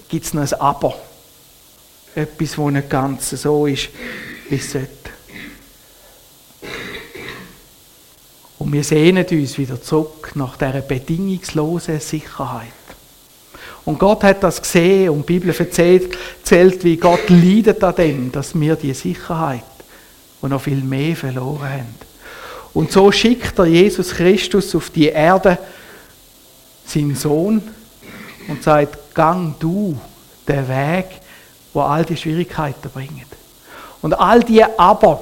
gibt 0.09 0.25
es 0.25 0.35
noch 0.35 0.43
ein 0.43 0.61
Aber. 0.61 0.95
Etwas, 2.15 2.51
das 2.51 2.59
nicht 2.59 2.91
ganz 2.91 3.31
so 3.31 3.67
ist, 3.67 3.89
wie 4.49 4.55
es 4.55 4.71
sollte. 4.71 4.89
Und 8.59 8.73
wir 8.73 8.85
sehnen 8.85 9.27
uns 9.27 9.59
wieder 9.59 9.83
zurück 9.83 10.33
nach 10.37 10.57
dieser 10.57 10.81
bedingungslosen 10.83 11.99
Sicherheit. 11.99 12.80
Und 13.91 13.99
Gott 13.99 14.23
hat 14.23 14.45
das 14.45 14.63
gesehen 14.63 15.11
und 15.11 15.29
die 15.29 15.33
Bibel 15.33 15.53
erzählt, 15.53 16.17
erzählt, 16.39 16.85
wie 16.85 16.97
Gott 16.97 17.29
leidet 17.29 17.83
an 17.83 17.97
dem, 17.97 18.31
dass 18.31 18.55
wir 18.55 18.77
die 18.77 18.95
Sicherheit 18.95 19.65
und 20.41 20.51
noch 20.51 20.61
viel 20.61 20.81
mehr 20.81 21.17
verloren 21.17 21.69
haben. 21.69 21.95
Und 22.73 22.93
so 22.93 23.11
schickt 23.11 23.59
er 23.59 23.67
Jesus 23.67 24.13
Christus 24.13 24.77
auf 24.77 24.91
die 24.91 25.09
Erde, 25.09 25.59
seinen 26.87 27.17
Sohn, 27.17 27.61
und 28.47 28.63
sagt, 28.63 29.13
gang 29.13 29.59
du 29.59 29.99
den 30.47 30.69
Weg, 30.69 31.07
wo 31.73 31.81
all 31.81 32.05
die 32.05 32.17
Schwierigkeiten 32.17 32.91
bringt. 32.95 33.27
Und 34.03 34.15
all 34.15 34.39
die 34.45 34.63
Aber, 34.63 35.21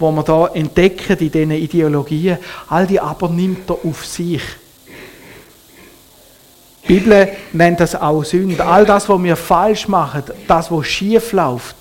wo 0.00 0.10
wir 0.10 0.24
da 0.24 0.48
entdecken 0.48 1.16
in 1.16 1.30
diesen 1.30 1.50
Ideologien, 1.52 2.38
all 2.68 2.88
die 2.88 2.98
aber 2.98 3.28
nimmt 3.28 3.70
er 3.70 3.78
auf 3.84 4.04
sich. 4.04 4.42
Die 6.86 6.94
Bibel 6.94 7.28
nennt 7.52 7.80
das 7.80 7.94
auch 7.94 8.22
Sünde. 8.24 8.64
All 8.64 8.84
das, 8.84 9.08
was 9.08 9.22
wir 9.22 9.36
falsch 9.36 9.88
machen, 9.88 10.22
das, 10.46 10.70
was 10.70 10.86
schief 10.86 11.32
läuft, 11.32 11.76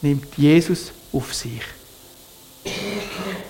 nimmt 0.00 0.36
Jesus 0.36 0.92
auf 1.12 1.34
sich. 1.34 1.62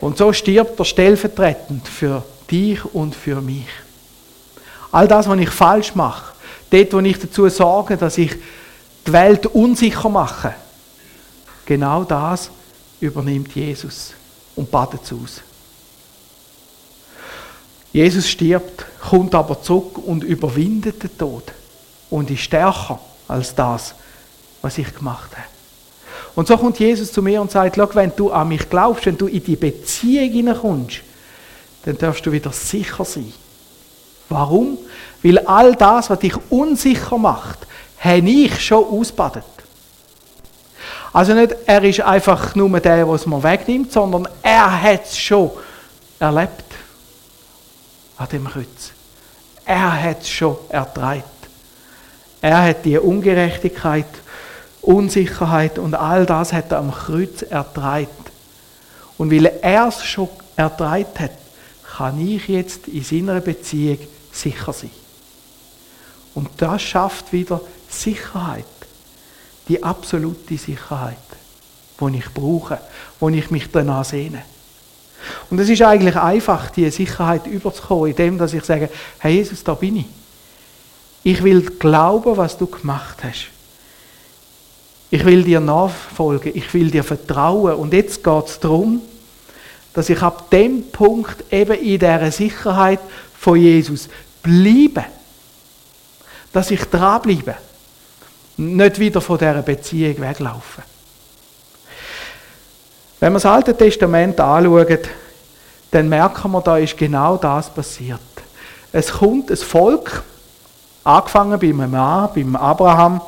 Und 0.00 0.16
so 0.16 0.32
stirbt 0.32 0.78
er 0.78 0.84
stellvertretend 0.84 1.86
für 1.86 2.24
dich 2.50 2.84
und 2.84 3.14
für 3.14 3.40
mich. 3.40 3.68
All 4.92 5.08
das, 5.08 5.28
was 5.28 5.38
ich 5.38 5.50
falsch 5.50 5.94
mache, 5.94 6.34
dort, 6.70 6.92
wo 6.92 6.98
ich 7.00 7.18
dazu 7.18 7.48
sorge, 7.48 7.96
dass 7.96 8.18
ich 8.18 8.32
die 9.06 9.12
Welt 9.12 9.46
unsicher 9.46 10.08
mache, 10.08 10.54
Genau 11.66 12.04
das 12.04 12.50
übernimmt 13.00 13.54
Jesus 13.54 14.12
und 14.54 14.70
badet 14.70 15.00
es 15.02 15.12
aus. 15.12 15.40
Jesus 17.92 18.28
stirbt, 18.28 18.84
kommt 19.08 19.34
aber 19.34 19.60
zurück 19.60 19.98
und 19.98 20.24
überwindet 20.24 21.02
den 21.02 21.16
Tod 21.18 21.52
und 22.10 22.30
ist 22.30 22.40
stärker 22.40 22.98
als 23.28 23.54
das, 23.54 23.94
was 24.62 24.78
ich 24.78 24.94
gemacht 24.94 25.30
habe. 25.32 25.46
Und 26.34 26.48
so 26.48 26.56
kommt 26.56 26.78
Jesus 26.78 27.12
zu 27.12 27.22
mir 27.22 27.40
und 27.40 27.50
sagt, 27.50 27.76
wenn 27.94 28.12
du 28.16 28.30
an 28.32 28.48
mich 28.48 28.68
glaubst, 28.68 29.06
wenn 29.06 29.16
du 29.16 29.26
in 29.26 29.44
die 29.44 29.56
Beziehung 29.56 30.30
hineinkommst, 30.30 31.00
dann 31.84 31.98
darfst 31.98 32.24
du 32.26 32.32
wieder 32.32 32.50
sicher 32.50 33.04
sein. 33.04 33.32
Warum? 34.28 34.78
Weil 35.22 35.38
all 35.40 35.74
das, 35.76 36.10
was 36.10 36.18
dich 36.18 36.34
unsicher 36.50 37.18
macht, 37.18 37.58
habe 37.98 38.28
ich 38.28 38.58
schon 38.64 38.84
ausbadet. 38.84 39.44
Also 41.12 41.34
nicht, 41.34 41.54
er 41.66 41.84
ist 41.84 42.00
einfach 42.00 42.54
nur 42.54 42.80
der, 42.80 43.06
es 43.08 43.26
mir 43.26 43.42
wegnimmt, 43.42 43.92
sondern 43.92 44.26
er 44.42 44.82
hat 44.82 45.04
es 45.04 45.18
schon 45.18 45.50
erlebt. 46.18 46.64
An 48.16 48.28
dem 48.28 48.48
Kreuz. 48.48 48.93
Er 49.64 50.02
hat 50.02 50.22
es 50.22 50.28
schon 50.28 50.56
ertragen. 50.68 51.22
Er 52.40 52.62
hat 52.62 52.84
die 52.84 52.98
Ungerechtigkeit, 52.98 54.06
Unsicherheit 54.82 55.78
und 55.78 55.94
all 55.94 56.26
das 56.26 56.52
hat 56.52 56.72
er 56.72 56.78
am 56.78 56.92
Kreuz 56.92 57.42
ertragen. 57.42 58.08
Und 59.16 59.30
weil 59.30 59.46
er 59.46 59.88
es 59.88 60.04
schon 60.04 60.28
ertragen 60.56 61.06
hat, 61.18 61.30
kann 61.96 62.20
ich 62.20 62.48
jetzt 62.48 62.88
in 62.88 63.04
seiner 63.04 63.40
Beziehung 63.40 63.98
sicher 64.32 64.72
sein. 64.72 64.90
Und 66.34 66.50
das 66.58 66.82
schafft 66.82 67.32
wieder 67.32 67.60
Sicherheit 67.88 68.66
die 69.68 69.82
absolute 69.82 70.58
Sicherheit, 70.58 71.16
die 72.00 72.18
ich 72.18 72.32
brauche, 72.32 72.80
wo 73.20 73.28
ich 73.28 73.50
mich 73.50 73.70
danach 73.70 74.04
sehne. 74.04 74.42
Und 75.50 75.58
es 75.58 75.68
ist 75.68 75.82
eigentlich 75.82 76.16
einfach, 76.16 76.70
diese 76.70 76.90
Sicherheit 76.90 77.46
überzukommen, 77.46 78.10
indem 78.10 78.38
dass 78.38 78.54
ich 78.54 78.64
sage, 78.64 78.88
Herr 79.18 79.30
Jesus, 79.30 79.62
da 79.64 79.74
bin 79.74 79.96
ich. 79.96 80.06
Ich 81.22 81.42
will 81.42 81.62
glauben, 81.62 82.36
was 82.36 82.58
du 82.58 82.66
gemacht 82.66 83.24
hast. 83.24 83.46
Ich 85.10 85.24
will 85.24 85.44
dir 85.44 85.60
nachfolgen, 85.60 86.52
ich 86.54 86.72
will 86.74 86.90
dir 86.90 87.04
vertrauen. 87.04 87.74
Und 87.74 87.94
jetzt 87.94 88.22
geht 88.22 88.46
es 88.46 88.58
darum, 88.58 89.00
dass 89.92 90.10
ich 90.10 90.20
ab 90.20 90.50
dem 90.50 90.90
Punkt 90.90 91.52
eben 91.52 91.78
in 91.78 91.98
dieser 91.98 92.30
Sicherheit 92.30 93.00
von 93.38 93.58
Jesus 93.58 94.08
bleibe. 94.42 95.04
Dass 96.52 96.70
ich 96.70 96.84
dranbleibe 96.84 97.54
nicht 98.56 98.98
wieder 98.98 99.20
von 99.20 99.38
dieser 99.38 99.62
Beziehung 99.62 100.20
weglaufen. 100.20 100.93
Wenn 103.20 103.32
wir 103.32 103.36
das 103.36 103.46
Alte 103.46 103.76
Testament 103.76 104.40
anschauen, 104.40 104.98
dann 105.90 106.08
merken 106.08 106.50
wir, 106.50 106.60
da 106.60 106.78
ist 106.78 106.96
genau 106.96 107.36
das 107.36 107.70
passiert. 107.70 108.20
Es 108.92 109.12
kommt 109.12 109.50
ein 109.50 109.56
Volk, 109.56 110.22
angefangen 111.04 111.58
beim 111.58 111.90
Mann, 111.90 112.30
beim 112.34 112.56
Abraham, 112.56 113.20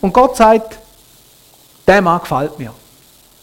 und 0.00 0.12
Gott 0.12 0.36
sagt, 0.36 0.78
der 1.86 2.02
Mann 2.02 2.20
gefällt 2.20 2.58
mir. 2.58 2.72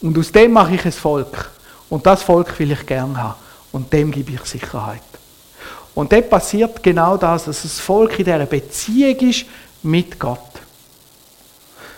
Und 0.00 0.16
aus 0.18 0.30
dem 0.30 0.52
mache 0.52 0.74
ich 0.74 0.84
ein 0.84 0.92
Volk. 0.92 1.50
Und 1.88 2.06
das 2.06 2.22
Volk 2.22 2.58
will 2.58 2.72
ich 2.72 2.86
gern 2.86 3.16
haben. 3.16 3.34
Und 3.72 3.92
dem 3.92 4.10
gebe 4.10 4.32
ich 4.32 4.44
Sicherheit. 4.44 5.02
Und 5.94 6.12
dort 6.12 6.30
passiert 6.30 6.82
genau 6.82 7.16
das, 7.16 7.44
dass 7.44 7.62
das 7.62 7.80
Volk 7.80 8.18
in 8.18 8.24
dieser 8.24 8.46
Beziehung 8.46 9.16
ist 9.28 9.46
mit 9.82 10.18
Gott. 10.18 10.40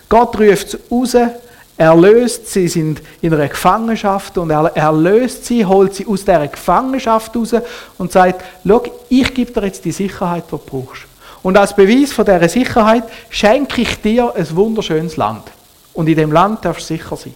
Gott 0.09 0.39
ruft 0.39 0.71
sie 0.71 0.79
raus, 0.91 1.17
er 1.79 1.95
löst 1.95 2.47
sie, 2.47 2.69
sind 2.69 3.03
in 3.21 3.35
einer 3.35 3.49
Gefangenschaft 3.49 4.39
und 4.39 4.51
er, 4.51 4.73
er 4.75 4.93
löst 4.93 5.45
sie, 5.45 5.65
holt 5.65 5.95
sie 5.95 6.07
aus 6.07 6.21
dieser 6.21 6.49
Gefangenschaft 6.49 7.37
raus 7.37 7.55
und 7.99 8.13
sagt, 8.13 8.43
schau, 8.67 8.83
ich 9.11 9.35
gebe 9.35 9.53
dir 9.53 9.67
jetzt 9.67 9.85
die 9.85 9.93
Sicherheit, 9.93 10.45
die 10.47 10.51
du 10.53 10.59
brauchst. 10.59 11.03
Und 11.43 11.57
als 11.57 11.77
Beweis 11.77 12.13
von 12.13 12.25
dieser 12.25 12.49
Sicherheit 12.49 13.05
schenke 13.29 13.83
ich 13.83 14.01
dir 14.01 14.35
ein 14.35 14.57
wunderschönes 14.57 15.17
Land. 15.17 15.45
Und 15.93 16.09
in 16.09 16.17
dem 16.17 16.33
Land 16.33 16.65
darfst 16.65 16.89
du 16.91 16.97
sicher 16.97 17.17
sein. 17.17 17.35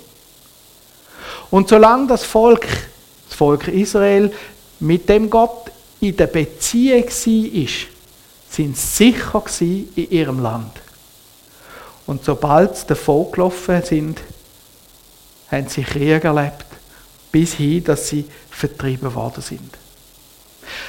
Und 1.51 1.69
solange 1.69 2.07
das 2.07 2.25
Volk, 2.25 2.67
das 3.29 3.37
Volk 3.37 3.69
Israel, 3.69 4.33
mit 4.81 5.09
dem 5.09 5.29
Gott 5.29 5.71
in 6.01 6.17
der 6.17 6.29
Beziehung 6.29 7.05
war, 7.05 7.69
sind 8.49 8.77
sie 8.77 9.13
sicher 9.13 9.45
in 9.61 10.11
ihrem 10.11 10.43
Land. 10.43 10.73
Und 12.07 12.25
sobald 12.25 12.77
sie 12.77 12.87
davon 12.87 13.31
gelaufen 13.31 13.83
sind, 13.83 14.21
haben 15.51 15.69
sie 15.69 15.83
Krieg 15.83 16.25
erlebt, 16.25 16.67
bis 17.33 17.55
hin, 17.55 17.85
dass 17.85 18.09
sie 18.09 18.27
vertrieben 18.51 19.15
worden 19.15 19.43
sind. 19.43 19.81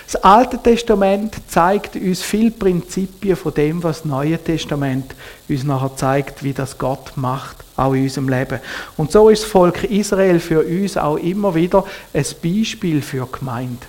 Das 0.05 0.21
Alte 0.23 0.57
Testament 0.57 1.35
zeigt 1.47 1.95
uns 1.95 2.21
viele 2.21 2.51
Prinzipien 2.51 3.35
von 3.35 3.53
dem, 3.53 3.81
was 3.81 3.99
das 3.99 4.05
Neue 4.05 4.37
Testament 4.37 5.15
uns 5.47 5.63
nachher 5.63 5.95
zeigt, 5.95 6.43
wie 6.43 6.53
das 6.53 6.77
Gott 6.77 7.13
macht, 7.15 7.57
auch 7.77 7.93
in 7.93 8.03
unserem 8.03 8.29
Leben. 8.29 8.59
Und 8.97 9.11
so 9.11 9.29
ist 9.29 9.43
das 9.43 9.49
Volk 9.49 9.83
Israel 9.85 10.39
für 10.39 10.61
uns 10.61 10.97
auch 10.97 11.17
immer 11.17 11.55
wieder 11.55 11.85
ein 12.13 12.25
Beispiel 12.43 13.01
für 13.01 13.27
Gemeinde. 13.27 13.87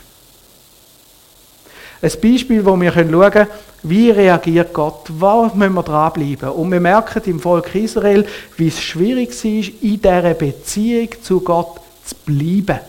Ein 2.03 2.11
Beispiel, 2.21 2.65
wo 2.65 2.79
wir 2.81 2.93
schauen 2.93 3.31
können, 3.31 3.49
wie 3.85 4.11
reagiert 4.11 4.73
Gott, 4.73 5.07
wo 5.09 5.45
müssen 5.55 5.75
wir 5.75 5.83
dranbleiben. 5.85 6.49
Und 6.51 6.73
wir 6.73 6.81
merken 6.81 7.23
im 7.27 7.39
Volk 7.39 7.73
Israel, 7.77 8.27
wie 8.57 8.69
es 8.69 8.83
schwierig 8.83 9.31
war, 9.31 9.51
in 9.51 10.03
dieser 10.03 10.35
Beziehung 10.35 11.09
zu 11.23 11.41
Gott 11.41 11.81
zu 12.05 12.15
bleiben. 12.27 12.81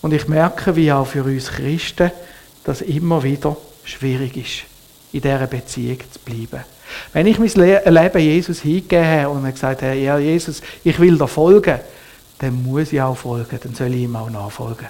Und 0.00 0.14
ich 0.14 0.28
merke, 0.28 0.74
wie 0.76 0.90
auch 0.90 1.06
für 1.06 1.22
uns 1.24 1.50
Christen 1.50 2.10
das 2.64 2.80
immer 2.80 3.22
wieder 3.22 3.54
schwierig 3.84 4.36
ist, 4.38 4.62
in 5.12 5.20
dieser 5.20 5.46
Beziehung 5.46 5.98
zu 6.10 6.18
bleiben. 6.20 6.64
Wenn 7.12 7.26
ich 7.26 7.38
mein 7.38 7.48
Leben 7.48 8.18
Jesus 8.18 8.62
hingegeben 8.62 9.06
habe 9.06 9.28
und 9.28 9.50
gesagt 9.50 9.82
habe, 9.82 9.94
ja 9.94 10.18
Jesus, 10.18 10.62
ich 10.84 10.98
will 10.98 11.18
dir 11.18 11.28
folgen, 11.28 11.80
dann 12.38 12.62
muss 12.62 12.92
ich 12.92 13.00
auch 13.02 13.16
folgen, 13.16 13.58
dann 13.62 13.74
soll 13.74 13.94
ich 13.94 14.02
ihm 14.02 14.16
auch 14.16 14.30
nachfolgen. 14.30 14.88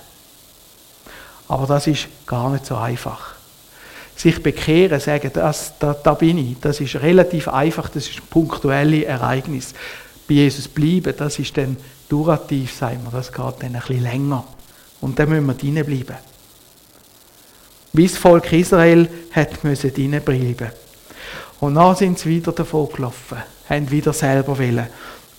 Aber 1.51 1.67
das 1.67 1.89
ist 1.89 2.07
gar 2.27 2.49
nicht 2.51 2.65
so 2.65 2.77
einfach. 2.77 3.35
Sich 4.15 4.41
bekehren, 4.41 5.01
sagen, 5.01 5.33
das, 5.35 5.73
da, 5.81 5.95
da 5.95 6.15
bin 6.15 6.39
ich, 6.39 6.61
das 6.61 6.79
ist 6.79 6.95
relativ 7.03 7.49
einfach, 7.49 7.89
das 7.89 8.09
ist 8.09 8.19
ein 8.19 8.27
punktuelles 8.31 9.03
Ereignis. 9.03 9.75
Bei 10.29 10.35
Jesus 10.35 10.69
bleiben, 10.69 11.13
das 11.17 11.41
ist 11.41 11.57
dann 11.57 11.77
durativ, 12.09 12.73
sagen 12.73 13.01
wir, 13.03 13.11
das 13.11 13.33
geht 13.33 13.55
dann 13.63 13.75
ein 13.75 13.81
bisschen 13.81 14.01
länger. 14.01 14.45
Und 15.01 15.19
dann 15.19 15.29
müssen 15.29 15.47
wir 15.47 15.55
drinnen 15.55 15.85
bleiben. 15.85 16.19
Wie 17.95 18.07
das 18.07 18.17
Volk 18.17 18.53
Israel 18.53 19.09
hat 19.33 19.65
müssen 19.65 19.93
drinnen 19.93 20.23
bleiben. 20.23 20.71
Und 21.59 21.75
dann 21.75 21.97
sind 21.97 22.17
sie 22.17 22.29
wieder 22.29 22.53
davon 22.53 22.89
gelaufen, 22.95 23.39
haben 23.69 23.91
wieder 23.91 24.13
selber 24.13 24.57
willen. 24.57 24.87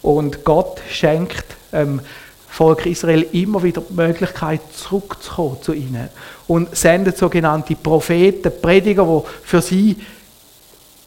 Und 0.02 0.44
Gott 0.44 0.82
schenkt 0.92 1.46
ähm, 1.72 2.02
Volk 2.52 2.86
Israel 2.86 3.26
immer 3.32 3.64
wieder 3.64 3.82
die 3.82 3.94
Möglichkeit, 3.94 4.60
zurückzukommen 4.74 5.62
zu 5.62 5.72
ihnen. 5.72 6.10
Und 6.48 6.76
sendet 6.76 7.18
sogenannte 7.18 7.78
Propheten, 7.78 8.52
Prediger, 8.62 9.06
die 9.06 9.48
für 9.48 9.62
sie 9.62 9.96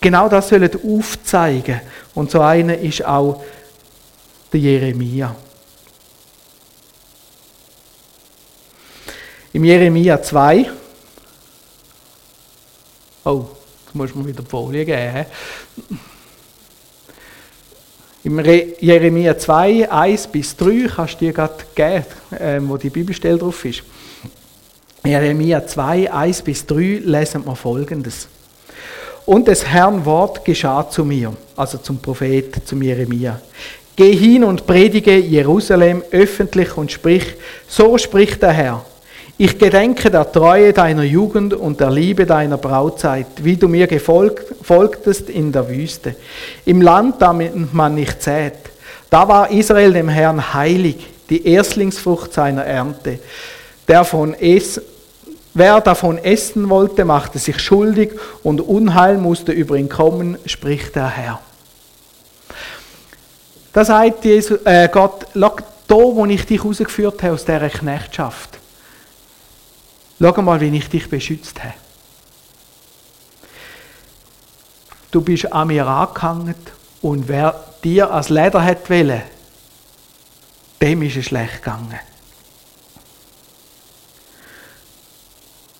genau 0.00 0.26
das 0.30 0.48
sollen 0.48 0.70
aufzeigen. 0.82 1.82
Und 2.14 2.30
so 2.30 2.40
einer 2.40 2.78
ist 2.78 3.04
auch 3.04 3.44
der 4.50 4.60
Jeremia. 4.60 5.36
Im 9.52 9.64
Jeremia 9.64 10.22
2, 10.22 10.70
oh, 13.24 13.44
jetzt 13.84 13.94
muss 13.94 14.14
man 14.14 14.26
wieder 14.26 14.42
die 14.42 14.48
Folie 14.48 14.86
geben. 14.86 15.26
Im 18.24 18.42
Jeremia 18.80 19.36
2, 19.36 19.90
1 19.90 20.28
bis 20.28 20.56
3 20.56 20.88
kannst 20.88 21.20
du 21.20 21.26
dir 21.26 21.32
gerade 21.34 21.62
geben, 21.74 22.04
ähm, 22.40 22.68
wo 22.70 22.78
die 22.78 22.88
Bibelstelle 22.88 23.36
drauf 23.36 23.62
ist. 23.66 23.82
Jeremia 25.04 25.66
2, 25.66 26.10
1 26.10 26.40
bis 26.40 26.64
3 26.64 27.02
lesen 27.04 27.44
wir 27.44 27.54
folgendes. 27.54 28.26
Und 29.26 29.46
des 29.46 29.66
Herrn 29.66 30.02
Wort 30.06 30.42
geschah 30.42 30.88
zu 30.88 31.04
mir, 31.04 31.34
also 31.54 31.76
zum 31.76 31.98
Prophet, 31.98 32.66
zum 32.66 32.80
Jeremia. 32.80 33.42
Geh 33.94 34.16
hin 34.16 34.44
und 34.44 34.66
predige 34.66 35.18
Jerusalem 35.18 36.02
öffentlich 36.10 36.74
und 36.78 36.90
sprich, 36.90 37.34
so 37.68 37.98
spricht 37.98 38.40
der 38.40 38.52
Herr. 38.52 38.86
Ich 39.36 39.58
gedenke 39.58 40.12
der 40.12 40.30
Treue 40.30 40.72
deiner 40.72 41.02
Jugend 41.02 41.54
und 41.54 41.80
der 41.80 41.90
Liebe 41.90 42.24
deiner 42.24 42.56
Brautzeit, 42.56 43.26
wie 43.42 43.56
du 43.56 43.66
mir 43.66 43.88
gefolgt, 43.88 44.54
folgtest 44.62 45.28
in 45.28 45.50
der 45.50 45.68
Wüste, 45.68 46.14
im 46.64 46.80
Land, 46.80 47.20
damit 47.20 47.74
man 47.74 47.96
nicht 47.96 48.22
zählt. 48.22 48.54
Da 49.10 49.26
war 49.26 49.50
Israel 49.50 49.92
dem 49.92 50.08
Herrn 50.08 50.54
heilig, 50.54 51.08
die 51.30 51.48
Erstlingsfrucht 51.48 52.32
seiner 52.32 52.64
Ernte. 52.64 53.18
Der 53.88 54.04
von 54.04 54.34
es, 54.34 54.80
wer 55.52 55.80
davon 55.80 56.18
essen 56.18 56.70
wollte, 56.70 57.04
machte 57.04 57.40
sich 57.40 57.58
schuldig 57.58 58.12
und 58.44 58.60
Unheil 58.60 59.18
musste 59.18 59.50
über 59.50 59.74
ihn 59.74 59.88
kommen, 59.88 60.38
spricht 60.46 60.94
der 60.94 61.08
Herr. 61.08 61.40
Da 63.72 63.84
sagt 63.84 64.24
Jesus, 64.24 64.60
äh, 64.64 64.88
Gott, 64.92 65.26
da, 65.34 65.96
wo 65.96 66.24
ich 66.26 66.46
dich 66.46 66.64
rausgeführt 66.64 67.20
habe 67.24 67.32
aus 67.34 67.44
dieser 67.44 67.68
Knechtschaft, 67.68 68.60
schau 70.20 70.42
mal, 70.42 70.60
wie 70.60 70.76
ich 70.76 70.88
dich 70.88 71.08
beschützt 71.08 71.62
habe. 71.62 71.74
Du 75.10 75.20
bist 75.20 75.52
an 75.52 75.68
mir 75.68 75.86
angehangen 75.86 76.56
und 77.00 77.28
wer 77.28 77.64
dir 77.84 78.10
als 78.10 78.30
Leder 78.30 78.64
hat 78.64 78.90
wollen, 78.90 79.22
dem 80.82 81.02
ist 81.02 81.16
es 81.16 81.26
schlecht 81.26 81.62
gegangen. 81.62 82.00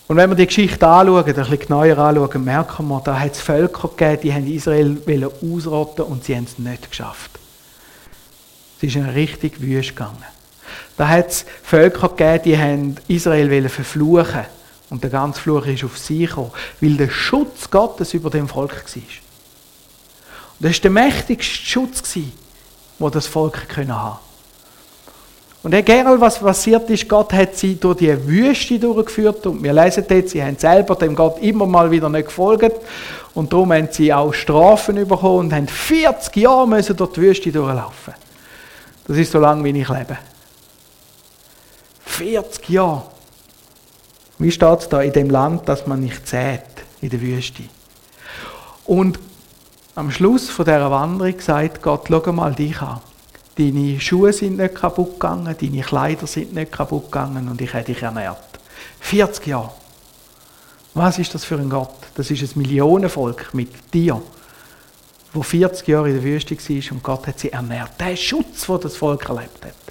Und 0.06 0.16
wenn 0.18 0.30
wir 0.30 0.36
die 0.36 0.46
Geschichte 0.46 0.86
anschauen, 0.86 1.24
ein 1.24 1.34
bisschen 1.34 1.58
genauer 1.58 1.98
anschauen, 1.98 2.44
merken 2.44 2.88
wir, 2.88 3.00
da 3.00 3.18
hat 3.18 3.32
es 3.32 3.40
Völker 3.40 3.88
gegeben, 3.88 4.22
die 4.22 4.34
haben 4.34 4.46
Israel 4.46 5.30
ausrotten 5.42 6.04
und 6.04 6.24
sie 6.24 6.36
haben 6.36 6.44
es 6.44 6.58
nicht 6.58 6.90
geschafft. 6.90 7.30
Es 8.76 8.84
ist 8.84 8.96
eine 8.96 9.14
richtig 9.14 9.60
wüst 9.60 9.90
gegangen. 9.90 10.33
Da 10.96 11.08
hat 11.08 11.28
es 11.28 11.46
Völker 11.62 12.08
gegeben, 12.08 12.42
die 12.44 12.58
haben 12.58 12.96
Israel 13.08 13.68
verfluchen 13.68 14.44
und 14.90 15.02
der 15.02 15.10
ganze 15.10 15.40
Fluch 15.40 15.66
ist 15.66 15.84
auf 15.84 15.98
sie 15.98 16.26
gekommen, 16.26 16.52
weil 16.80 16.96
der 16.96 17.10
Schutz 17.10 17.70
Gottes 17.70 18.14
über 18.14 18.30
dem 18.30 18.48
Volk 18.48 18.72
war. 18.72 19.02
Und 20.60 20.60
das 20.60 20.72
war 20.74 20.80
der 20.82 20.90
mächtigste 20.90 21.66
Schutz, 21.66 22.12
den 22.12 22.32
das 23.10 23.26
Volk 23.26 23.58
haben 23.76 23.88
konnte. 23.88 24.18
Und 25.64 25.72
egal 25.72 26.20
was 26.20 26.38
passiert 26.38 26.90
ist, 26.90 27.08
Gott 27.08 27.32
hat 27.32 27.56
sie 27.56 27.76
durch 27.76 27.96
die 27.96 28.28
Wüste 28.28 28.78
durchgeführt 28.78 29.46
und 29.46 29.62
wir 29.62 29.72
lesen 29.72 30.04
dort, 30.06 30.28
sie 30.28 30.42
haben 30.42 30.58
selber 30.58 30.94
dem 30.94 31.16
Gott 31.16 31.38
immer 31.40 31.64
mal 31.64 31.90
wieder 31.90 32.10
nicht 32.10 32.26
gefolgt 32.26 32.74
und 33.32 33.50
darum 33.50 33.72
haben 33.72 33.88
sie 33.90 34.12
auch 34.12 34.34
Strafen 34.34 34.96
bekommen 35.08 35.46
und 35.46 35.54
haben 35.54 35.66
40 35.66 36.36
Jahre 36.36 36.68
müssen 36.68 36.94
durch 36.94 37.12
die 37.12 37.22
Wüste 37.22 37.50
durchlaufen. 37.50 38.12
Das 39.08 39.16
ist 39.16 39.32
so 39.32 39.38
lange, 39.38 39.64
wie 39.64 39.80
ich 39.80 39.88
lebe. 39.88 40.18
40 42.14 42.68
Jahre. 42.68 43.02
Wie 44.38 44.52
steht 44.52 44.78
es 44.78 44.88
da 44.88 45.02
in 45.02 45.12
dem 45.12 45.30
Land, 45.30 45.68
das 45.68 45.88
man 45.88 45.98
nicht 46.00 46.28
sät, 46.28 46.62
in 47.00 47.10
der 47.10 47.20
Wüste? 47.20 47.64
Und 48.84 49.18
am 49.96 50.12
Schluss 50.12 50.48
von 50.48 50.64
dieser 50.64 50.92
Wanderung 50.92 51.40
sagt 51.40 51.82
Gott, 51.82 52.06
schau 52.08 52.32
mal 52.32 52.54
dich 52.54 52.80
an. 52.80 53.00
Deine 53.58 53.98
Schuhe 54.00 54.32
sind 54.32 54.58
nicht 54.58 54.76
kaputt 54.76 55.14
gegangen, 55.14 55.56
deine 55.60 55.82
Kleider 55.82 56.28
sind 56.28 56.54
nicht 56.54 56.70
kaputt 56.70 57.10
gegangen 57.10 57.48
und 57.48 57.60
ich 57.60 57.74
habe 57.74 57.82
dich 57.82 58.02
ernährt. 58.02 58.60
40 59.00 59.48
Jahre. 59.48 59.72
Was 60.94 61.18
ist 61.18 61.34
das 61.34 61.44
für 61.44 61.56
ein 61.56 61.68
Gott? 61.68 61.96
Das 62.14 62.30
ist 62.30 62.42
ein 62.42 62.60
Millionenvolk 62.60 63.52
mit 63.54 63.92
dir, 63.92 64.22
wo 65.32 65.42
40 65.42 65.88
Jahre 65.88 66.10
in 66.10 66.14
der 66.14 66.22
Wüste 66.22 66.56
war 66.56 66.92
und 66.92 67.02
Gott 67.02 67.26
hat 67.26 67.40
sie 67.40 67.50
ernährt. 67.50 67.90
Der 67.98 68.14
Schutz, 68.14 68.66
den 68.66 68.80
das 68.80 68.96
Volk 68.96 69.28
erlebt 69.28 69.64
hat. 69.64 69.83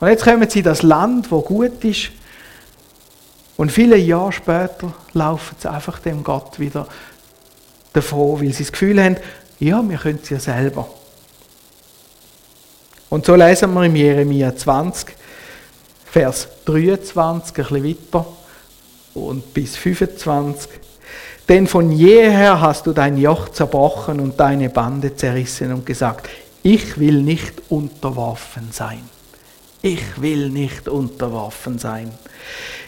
Und 0.00 0.08
jetzt 0.08 0.24
kommen 0.24 0.48
sie 0.48 0.60
in 0.60 0.64
das 0.64 0.82
Land, 0.82 1.30
wo 1.30 1.40
gut 1.40 1.84
ist. 1.84 2.10
Und 3.56 3.70
viele 3.70 3.96
Jahre 3.96 4.32
später 4.32 4.92
laufen 5.12 5.56
sie 5.58 5.70
einfach 5.70 6.00
dem 6.00 6.24
Gott 6.24 6.58
wieder 6.58 6.88
davon, 7.92 8.40
weil 8.40 8.52
sie 8.52 8.64
das 8.64 8.72
Gefühl 8.72 9.02
haben, 9.02 9.16
ja, 9.60 9.82
wir 9.88 9.98
können 9.98 10.18
es 10.22 10.30
ja 10.30 10.40
selber. 10.40 10.88
Und 13.10 13.26
so 13.26 13.36
lesen 13.36 13.72
wir 13.74 13.84
im 13.84 13.94
Jeremia 13.94 14.56
20, 14.56 15.14
Vers 16.04 16.48
23, 16.64 17.56
ein 17.58 17.64
bisschen 17.64 17.84
weiter 17.84 18.26
und 19.14 19.54
bis 19.54 19.76
25. 19.76 20.68
Denn 21.48 21.66
von 21.66 21.92
jeher 21.92 22.60
hast 22.60 22.86
du 22.86 22.92
dein 22.92 23.16
Joch 23.18 23.50
zerbrochen 23.50 24.18
und 24.18 24.40
deine 24.40 24.70
Bande 24.70 25.14
zerrissen 25.14 25.72
und 25.72 25.86
gesagt, 25.86 26.28
ich 26.62 26.98
will 26.98 27.22
nicht 27.22 27.62
unterworfen 27.68 28.70
sein. 28.72 29.02
Ich 29.84 30.22
will 30.22 30.48
nicht 30.48 30.88
unterworfen 30.88 31.78
sein. 31.78 32.10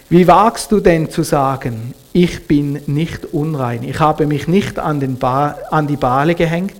Wie 0.09 0.27
wagst 0.27 0.73
du 0.73 0.81
denn 0.81 1.11
zu 1.11 1.25
sagen, 1.25 1.93
ich 2.15 2.47
bin 2.47 2.81
nicht 2.87 3.35
unrein, 3.35 3.83
ich 3.83 4.01
habe 4.01 4.27
mich 4.27 4.49
nicht 4.49 4.79
an, 4.79 5.19
ba 5.19 5.59
an 5.71 5.87
die 5.87 5.99
Bale 5.99 6.35
gehängt? 6.35 6.73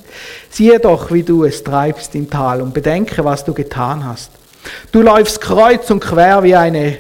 Siehe 0.49 0.81
doch, 0.81 1.13
wie 1.13 1.23
du 1.23 1.45
es 1.45 1.63
treibst 1.63 2.15
im 2.15 2.31
Tal 2.31 2.63
und 2.63 2.73
bedenke, 2.73 3.27
was 3.27 3.45
du 3.45 3.53
getan 3.53 4.07
hast. 4.07 4.31
Du 4.91 5.03
läufst 5.03 5.43
kreuz 5.43 5.91
und 5.91 6.01
quer 6.01 6.43
wie 6.43 6.57
eine 6.57 6.97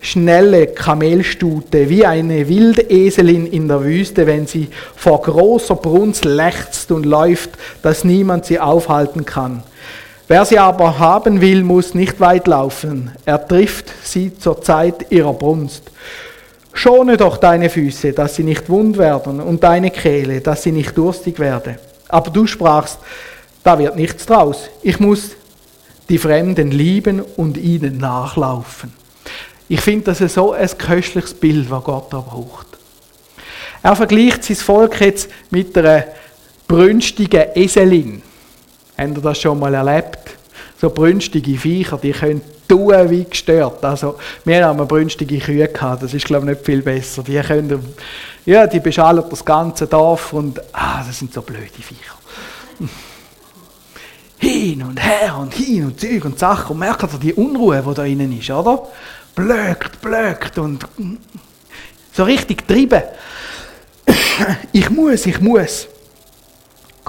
schnelle 0.00 0.66
Kamelstute, 0.66 1.88
wie 1.88 2.04
eine 2.04 2.48
Wildeselin 2.48 3.46
in 3.46 3.68
der 3.68 3.84
Wüste, 3.84 4.26
wenn 4.26 4.48
sie 4.48 4.66
vor 4.96 5.22
großer 5.22 5.76
Brunst 5.76 6.24
lechzt 6.24 6.90
und 6.90 7.06
läuft, 7.06 7.50
dass 7.82 8.02
niemand 8.02 8.46
sie 8.46 8.58
aufhalten 8.58 9.24
kann. 9.24 9.62
Wer 10.30 10.44
sie 10.44 10.60
aber 10.60 11.00
haben 11.00 11.40
will, 11.40 11.64
muss 11.64 11.92
nicht 11.92 12.20
weit 12.20 12.46
laufen. 12.46 13.10
Er 13.24 13.44
trifft 13.48 13.90
sie 14.04 14.38
zur 14.38 14.62
Zeit 14.62 15.10
ihrer 15.10 15.32
Brunst. 15.32 15.90
Schone 16.72 17.16
doch 17.16 17.36
deine 17.36 17.68
Füße, 17.68 18.12
dass 18.12 18.36
sie 18.36 18.44
nicht 18.44 18.68
wund 18.68 18.96
werden, 18.96 19.40
und 19.40 19.64
deine 19.64 19.90
Kehle, 19.90 20.40
dass 20.40 20.62
sie 20.62 20.70
nicht 20.70 20.96
durstig 20.96 21.40
werde. 21.40 21.80
Aber 22.08 22.30
du 22.30 22.46
sprachst, 22.46 23.00
da 23.64 23.76
wird 23.76 23.96
nichts 23.96 24.24
draus. 24.24 24.70
Ich 24.82 25.00
muss 25.00 25.30
die 26.08 26.18
Fremden 26.18 26.70
lieben 26.70 27.22
und 27.36 27.56
ihnen 27.56 27.98
nachlaufen. 27.98 28.92
Ich 29.68 29.80
finde, 29.80 30.04
das 30.04 30.20
ist 30.20 30.34
so 30.34 30.52
ein 30.52 30.78
köstliches 30.78 31.34
Bild, 31.34 31.68
was 31.72 31.82
Gott 31.82 32.12
da 32.12 32.20
braucht. 32.20 32.68
Er 33.82 33.96
vergleicht 33.96 34.44
sein 34.44 34.54
Volk 34.54 35.00
jetzt 35.00 35.28
mit 35.50 35.76
einer 35.76 36.04
brünstigen 36.68 37.46
Eselin. 37.56 38.22
Habt 39.00 39.16
ihr 39.16 39.22
das 39.22 39.40
schon 39.40 39.58
mal 39.58 39.72
erlebt? 39.72 40.36
So 40.78 40.90
brünstige 40.90 41.56
Viecher, 41.56 41.96
die 41.96 42.12
können 42.12 42.42
tun 42.68 43.08
wie 43.08 43.24
gestört. 43.24 43.82
Also, 43.82 44.18
wir 44.44 44.66
haben 44.66 44.86
brünstige 44.86 45.38
Kühe 45.38 45.66
gehabt, 45.68 46.02
das 46.02 46.12
ist, 46.12 46.26
glaube 46.26 46.44
ich, 46.44 46.56
nicht 46.56 46.66
viel 46.66 46.82
besser. 46.82 47.22
Die 47.22 47.40
können, 47.40 47.94
ja, 48.44 48.66
die 48.66 48.80
beschallen 48.80 49.24
das 49.30 49.42
ganze 49.42 49.86
Dorf 49.86 50.34
und, 50.34 50.60
ah, 50.74 51.02
das 51.02 51.18
sind 51.18 51.32
so 51.32 51.40
blöde 51.40 51.70
Viecher. 51.70 52.14
Hin 54.38 54.82
und 54.82 55.02
her 55.02 55.36
und 55.38 55.52
hin 55.54 55.84
und 55.84 56.00
Zeug 56.00 56.24
und 56.24 56.38
Sachen. 56.38 56.72
Und 56.72 56.78
merkt 56.78 57.02
ihr 57.02 57.18
die 57.18 57.34
Unruhe, 57.34 57.82
die 57.86 57.94
da 57.94 58.04
innen 58.04 58.38
ist, 58.38 58.50
oder? 58.50 58.86
Blökt, 59.34 60.00
blökt 60.00 60.58
und 60.58 60.86
so 62.12 62.24
richtig 62.24 62.68
treiben. 62.68 63.02
Ich 64.72 64.88
muss, 64.88 65.26
ich 65.26 65.40
muss. 65.40 65.88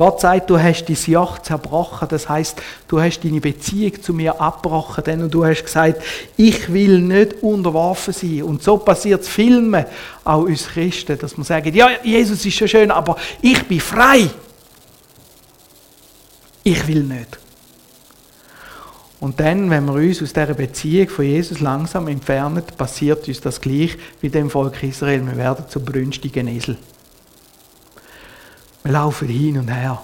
Gott 0.02 0.20
sagt, 0.20 0.50
du 0.50 0.60
hast 0.60 0.86
dein 0.86 0.98
Joch 1.06 1.38
zerbrochen. 1.38 2.08
Das 2.08 2.28
heißt, 2.28 2.60
du 2.88 3.00
hast 3.00 3.20
deine 3.20 3.40
Beziehung 3.40 4.02
zu 4.02 4.16
mir 4.16 4.42
abgebrochen. 4.42 5.04
Denn 5.04 5.30
du 5.30 5.46
hast 5.46 5.64
gesagt, 5.64 6.02
ich 6.36 6.74
will 6.74 7.02
nicht 7.02 7.44
unterworfen 7.44 8.12
sein. 8.12 8.42
Und 8.42 8.64
so 8.64 8.78
passiert 8.78 9.22
es 9.22 9.28
Filmen, 9.28 9.86
auch 10.24 10.42
uns 10.42 10.70
Christen, 10.70 11.20
dass 11.20 11.38
wir 11.38 11.44
sagen, 11.44 11.76
ja, 11.76 11.90
Jesus 12.02 12.44
ist 12.44 12.56
schon 12.56 12.68
schön, 12.68 12.90
aber 12.90 13.16
ich 13.44 13.62
bin 13.68 13.80
frei. 13.80 14.28
Ich 16.64 16.88
will 16.88 17.04
nicht. 17.04 17.38
Und 19.20 19.40
dann, 19.40 19.70
wenn 19.70 19.86
wir 19.86 19.94
uns 19.94 20.24
aus 20.24 20.34
dieser 20.34 20.56
Beziehung 20.56 21.10
von 21.10 21.26
Jesus 21.26 21.60
langsam 21.60 22.08
entfernen, 22.08 22.64
passiert 22.76 23.28
uns 23.28 23.40
das 23.40 23.62
gleich 23.62 24.00
wie 24.20 24.30
dem 24.30 24.50
Volk 24.50 24.82
Israel. 24.82 25.24
Wir 25.28 25.38
werden 25.38 25.66
zu 25.70 25.80
brünstigen 25.80 26.48
Esel. 26.48 26.76
Wir 28.84 28.94
laufen 28.94 29.28
hin 29.28 29.58
und 29.58 29.67
her. 29.67 30.02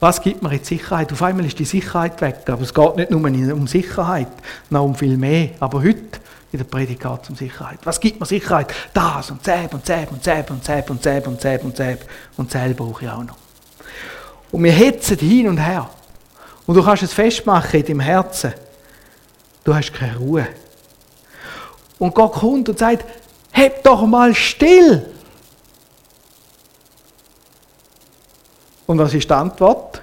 Was 0.00 0.22
gibt 0.22 0.42
mir 0.42 0.52
jetzt 0.52 0.66
Sicherheit? 0.66 1.12
Auf 1.12 1.22
einmal 1.22 1.44
ist 1.44 1.58
die 1.58 1.64
Sicherheit 1.64 2.20
weg. 2.20 2.42
Aber 2.46 2.62
es 2.62 2.72
geht 2.72 2.96
nicht 2.96 3.10
nur 3.10 3.20
um 3.20 3.66
Sicherheit, 3.66 4.28
noch 4.70 4.84
um 4.84 4.94
viel 4.94 5.16
mehr. 5.16 5.50
Aber 5.58 5.82
heute 5.82 6.20
in 6.52 6.58
der 6.58 6.64
Predigt 6.64 7.02
geht 7.02 7.22
es 7.22 7.30
um 7.30 7.36
Sicherheit. 7.36 7.80
Was 7.84 7.98
gibt 7.98 8.20
mir 8.20 8.26
Sicherheit? 8.26 8.72
Das 8.94 9.30
und 9.30 9.42
Zäb 9.42 9.74
und 9.74 9.84
Zäb 9.84 10.10
und 10.12 10.22
Zäb 10.22 10.50
und 10.50 10.64
Zäb 10.64 10.90
und 10.90 11.02
Zäb 11.02 11.26
und 11.26 11.40
Zäb 11.40 11.64
und 11.64 11.76
Zäb. 11.76 12.04
Und 12.36 12.50
Zäb 12.50 12.76
brauche 12.76 13.04
ich 13.04 13.10
auch 13.10 13.24
noch. 13.24 13.36
Und 14.52 14.62
wir 14.62 14.72
hetzen 14.72 15.18
hin 15.18 15.48
und 15.48 15.58
her. 15.58 15.90
Und 16.66 16.76
du 16.76 16.82
kannst 16.82 17.02
es 17.02 17.12
festmachen 17.12 17.80
in 17.80 17.86
deinem 17.86 18.00
Herzen. 18.00 18.52
Du 19.64 19.74
hast 19.74 19.92
keine 19.92 20.16
Ruhe. 20.16 20.46
Und 21.98 22.14
Gott 22.14 22.32
kommt 22.34 22.68
und 22.68 22.78
sagt, 22.78 23.04
heb 23.50 23.82
doch 23.82 24.06
mal 24.06 24.34
still. 24.34 25.04
Und 28.88 28.98
was 28.98 29.12
ist 29.12 29.28
die 29.28 29.34
Antwort? 29.34 30.00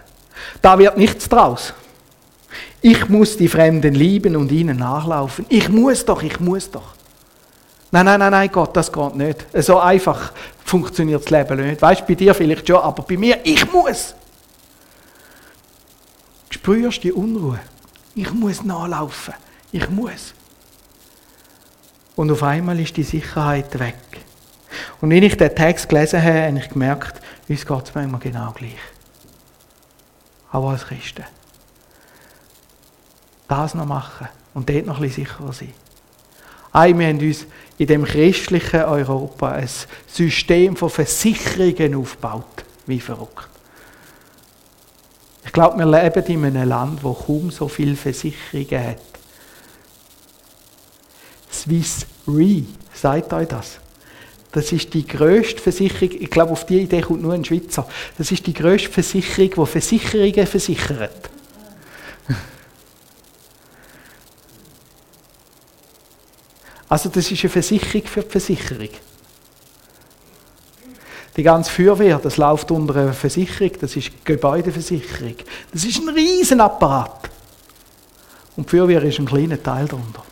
Da 0.61 0.77
wird 0.77 0.95
nichts 0.95 1.27
draus. 1.27 1.73
Ich 2.81 3.09
muss 3.09 3.35
die 3.35 3.47
Fremden 3.47 3.95
lieben 3.95 4.35
und 4.35 4.51
ihnen 4.51 4.77
nachlaufen. 4.77 5.47
Ich 5.49 5.69
muss 5.69 6.05
doch, 6.05 6.21
ich 6.21 6.39
muss 6.39 6.69
doch. 6.69 6.93
Nein, 7.89 8.05
nein, 8.05 8.19
nein, 8.19 8.31
nein, 8.31 8.51
Gott, 8.51 8.77
das 8.77 8.91
geht 8.91 9.15
nicht. 9.15 9.47
So 9.55 9.79
einfach 9.79 10.31
funktioniert 10.63 11.23
das 11.23 11.31
Leben 11.31 11.65
nicht. 11.65 11.81
Weißt 11.81 12.01
du, 12.01 12.05
bei 12.05 12.13
dir 12.13 12.35
vielleicht 12.35 12.67
schon, 12.67 12.77
aber 12.77 13.01
bei 13.01 13.17
mir, 13.17 13.39
ich 13.43 13.71
muss. 13.71 14.13
Spürst 16.51 17.03
die 17.03 17.11
Unruhe? 17.11 17.59
Ich 18.13 18.31
muss 18.31 18.63
nachlaufen. 18.63 19.33
Ich 19.71 19.89
muss. 19.89 20.35
Und 22.15 22.31
auf 22.31 22.43
einmal 22.43 22.79
ist 22.79 22.95
die 22.95 23.03
Sicherheit 23.03 23.79
weg. 23.79 23.95
Und 25.01 25.09
wenn 25.09 25.23
ich 25.23 25.37
den 25.37 25.53
Text 25.53 25.89
gelesen 25.89 26.23
habe, 26.23 26.47
habe 26.47 26.57
ich 26.57 26.69
gemerkt, 26.69 27.21
uns 27.47 27.65
geht 27.65 27.83
es 27.83 27.95
manchmal 27.95 28.19
genau 28.19 28.51
gleich. 28.51 28.79
auch 30.55 30.69
als 30.69 30.85
Christen. 30.85 31.25
Das 33.47 33.75
noch 33.75 33.85
machen 33.85 34.27
und 34.53 34.69
dort 34.69 34.85
noch 34.85 34.97
ein 34.97 35.03
bisschen 35.03 35.25
sicherer 35.25 35.53
sein. 35.53 35.73
Ei, 36.71 36.97
wir 36.97 37.07
haben 37.07 37.19
uns 37.19 37.45
in 37.77 37.87
dem 37.87 38.03
christlichen 38.03 38.81
Europa 38.81 39.51
ein 39.51 39.69
System 40.07 40.75
von 40.75 40.89
Versicherungen 40.89 41.95
aufgebaut, 41.95 42.65
wie 42.85 42.99
verrückt. 42.99 43.49
Ich 45.45 45.53
glaube, 45.53 45.77
wir 45.77 45.85
leben 45.85 46.25
in 46.25 46.45
einem 46.45 46.67
Land, 46.67 47.03
wo 47.03 47.13
kaum 47.13 47.51
so 47.51 47.67
viele 47.67 47.95
Versicherungen 47.95 48.87
hat. 48.87 48.97
Swiss 51.51 52.05
Re, 52.27 52.63
sagt 52.93 53.31
euch 53.31 53.47
das? 53.47 53.79
Das 54.55 54.71
ist 54.71 54.93
die 54.93 55.05
grösste 55.05 55.61
Versicherung, 55.61 56.11
ich 56.17 56.29
glaube, 56.29 56.53
auf 56.53 56.65
die 56.65 56.79
Idee 56.79 57.01
kommt 57.01 57.21
nur 57.21 57.33
ein 57.33 57.43
Schweizer. 57.43 57.85
Das 58.17 58.31
ist 58.31 58.47
die 58.47 58.53
grösste 58.53 58.89
Versicherung, 58.89 59.49
die 59.49 59.71
Versicherungen 59.71 60.47
versichert. 60.47 61.29
Also 66.87 67.09
das 67.09 67.29
ist 67.29 67.43
eine 67.43 67.49
Versicherung 67.49 68.05
für 68.05 68.21
die 68.21 68.29
Versicherung. 68.29 68.89
Die 71.35 71.43
ganze 71.43 71.71
Feuerwehr, 71.71 72.19
das 72.19 72.37
läuft 72.37 72.71
unter 72.71 72.95
einer 72.95 73.13
Versicherung, 73.13 73.71
das 73.81 73.95
ist 73.97 74.23
Gebäudeversicherung. 74.23 75.35
Das 75.73 75.83
ist 75.83 75.99
ein 75.99 76.09
Riesenapparat. 76.09 77.29
Und 78.55 78.71
die 78.71 78.77
Feuerwehr 78.77 79.03
ist 79.03 79.19
ein 79.19 79.25
kleiner 79.25 79.61
Teil 79.61 79.87
darunter. 79.87 80.24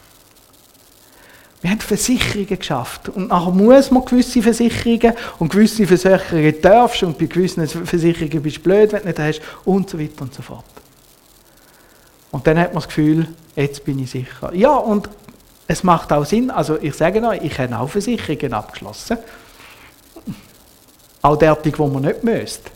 Wir 1.63 1.71
haben 1.71 1.79
Versicherungen 1.79 2.59
geschafft. 2.59 3.07
Und 3.07 3.29
nachher 3.29 3.51
muss 3.51 3.89
man 3.89 4.03
gewisse 4.03 4.41
Versicherungen 4.41 5.13
und 5.39 5.49
gewisse 5.49 5.87
Versicherungen 5.87 6.61
darfst 6.61 7.03
und 7.03 7.17
bei 7.17 7.25
gewissen 7.25 7.65
Versicherungen 7.65 8.43
bist 8.43 8.57
du 8.57 8.61
blöd, 8.63 8.91
wenn 8.91 9.03
du 9.03 9.07
nicht 9.07 9.19
hast 9.19 9.41
und 9.63 9.89
so 9.89 9.97
weiter 9.97 10.23
und 10.23 10.33
so 10.33 10.41
fort. 10.41 10.65
Und 12.31 12.45
dann 12.45 12.59
hat 12.59 12.73
man 12.73 12.81
das 12.81 12.87
Gefühl, 12.87 13.29
jetzt 13.55 13.85
bin 13.85 13.97
ich 13.99 14.11
sicher. 14.11 14.53
Ja, 14.53 14.75
und 14.75 15.09
es 15.65 15.83
macht 15.83 16.11
auch 16.11 16.25
Sinn, 16.25 16.51
also 16.51 16.77
ich 16.81 16.95
sage 16.95 17.25
euch, 17.25 17.41
ich 17.41 17.57
habe 17.57 17.79
auch 17.79 17.87
Versicherungen 17.87 18.53
abgeschlossen. 18.53 19.17
Auch 21.21 21.37
derartig, 21.37 21.79
wo 21.79 21.87
man 21.87 22.03
nicht 22.03 22.25
müsste. 22.25 22.71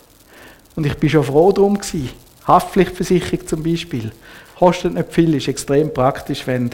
Und 0.78 0.86
ich 0.86 0.96
bin 0.96 1.10
schon 1.10 1.26
froh 1.26 1.52
darum 1.52 1.78
gewesen. 1.78 2.12
Haftpflichtversicherung 2.48 3.46
zum 3.48 3.64
Beispiel. 3.64 4.14
Kostet 4.58 4.94
nicht 4.94 5.14
viel, 5.14 5.34
ist 5.34 5.50
extrem 5.50 5.94
praktisch, 5.94 6.48
wenn 6.48 6.72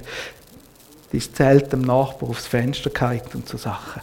dein 1.14 1.22
Zelt 1.22 1.72
dem 1.72 1.82
Nachbar 1.82 2.30
aufs 2.30 2.48
Fenster 2.48 2.90
geht 2.90 3.36
und 3.36 3.48
so 3.48 3.58
Sachen. 3.58 4.02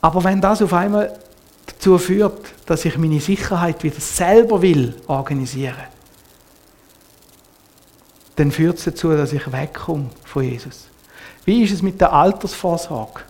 Aber 0.00 0.22
wenn 0.22 0.40
das 0.40 0.62
auf 0.62 0.72
einmal 0.72 1.18
dazu 1.66 1.98
führt, 1.98 2.52
dass 2.66 2.84
ich 2.84 2.96
meine 2.96 3.20
Sicherheit 3.20 3.82
wieder 3.82 4.00
selber 4.00 4.62
will 4.62 4.94
organisieren, 5.08 5.74
dann 8.36 8.52
führt 8.52 8.78
es 8.78 8.84
dazu, 8.84 9.10
dass 9.10 9.32
ich 9.32 9.50
wegkomme 9.50 10.10
von 10.24 10.44
Jesus. 10.44 10.84
Wie 11.44 11.64
ist 11.64 11.72
es 11.72 11.82
mit 11.82 12.00
der 12.00 12.12
Altersvorsorge? 12.12 13.22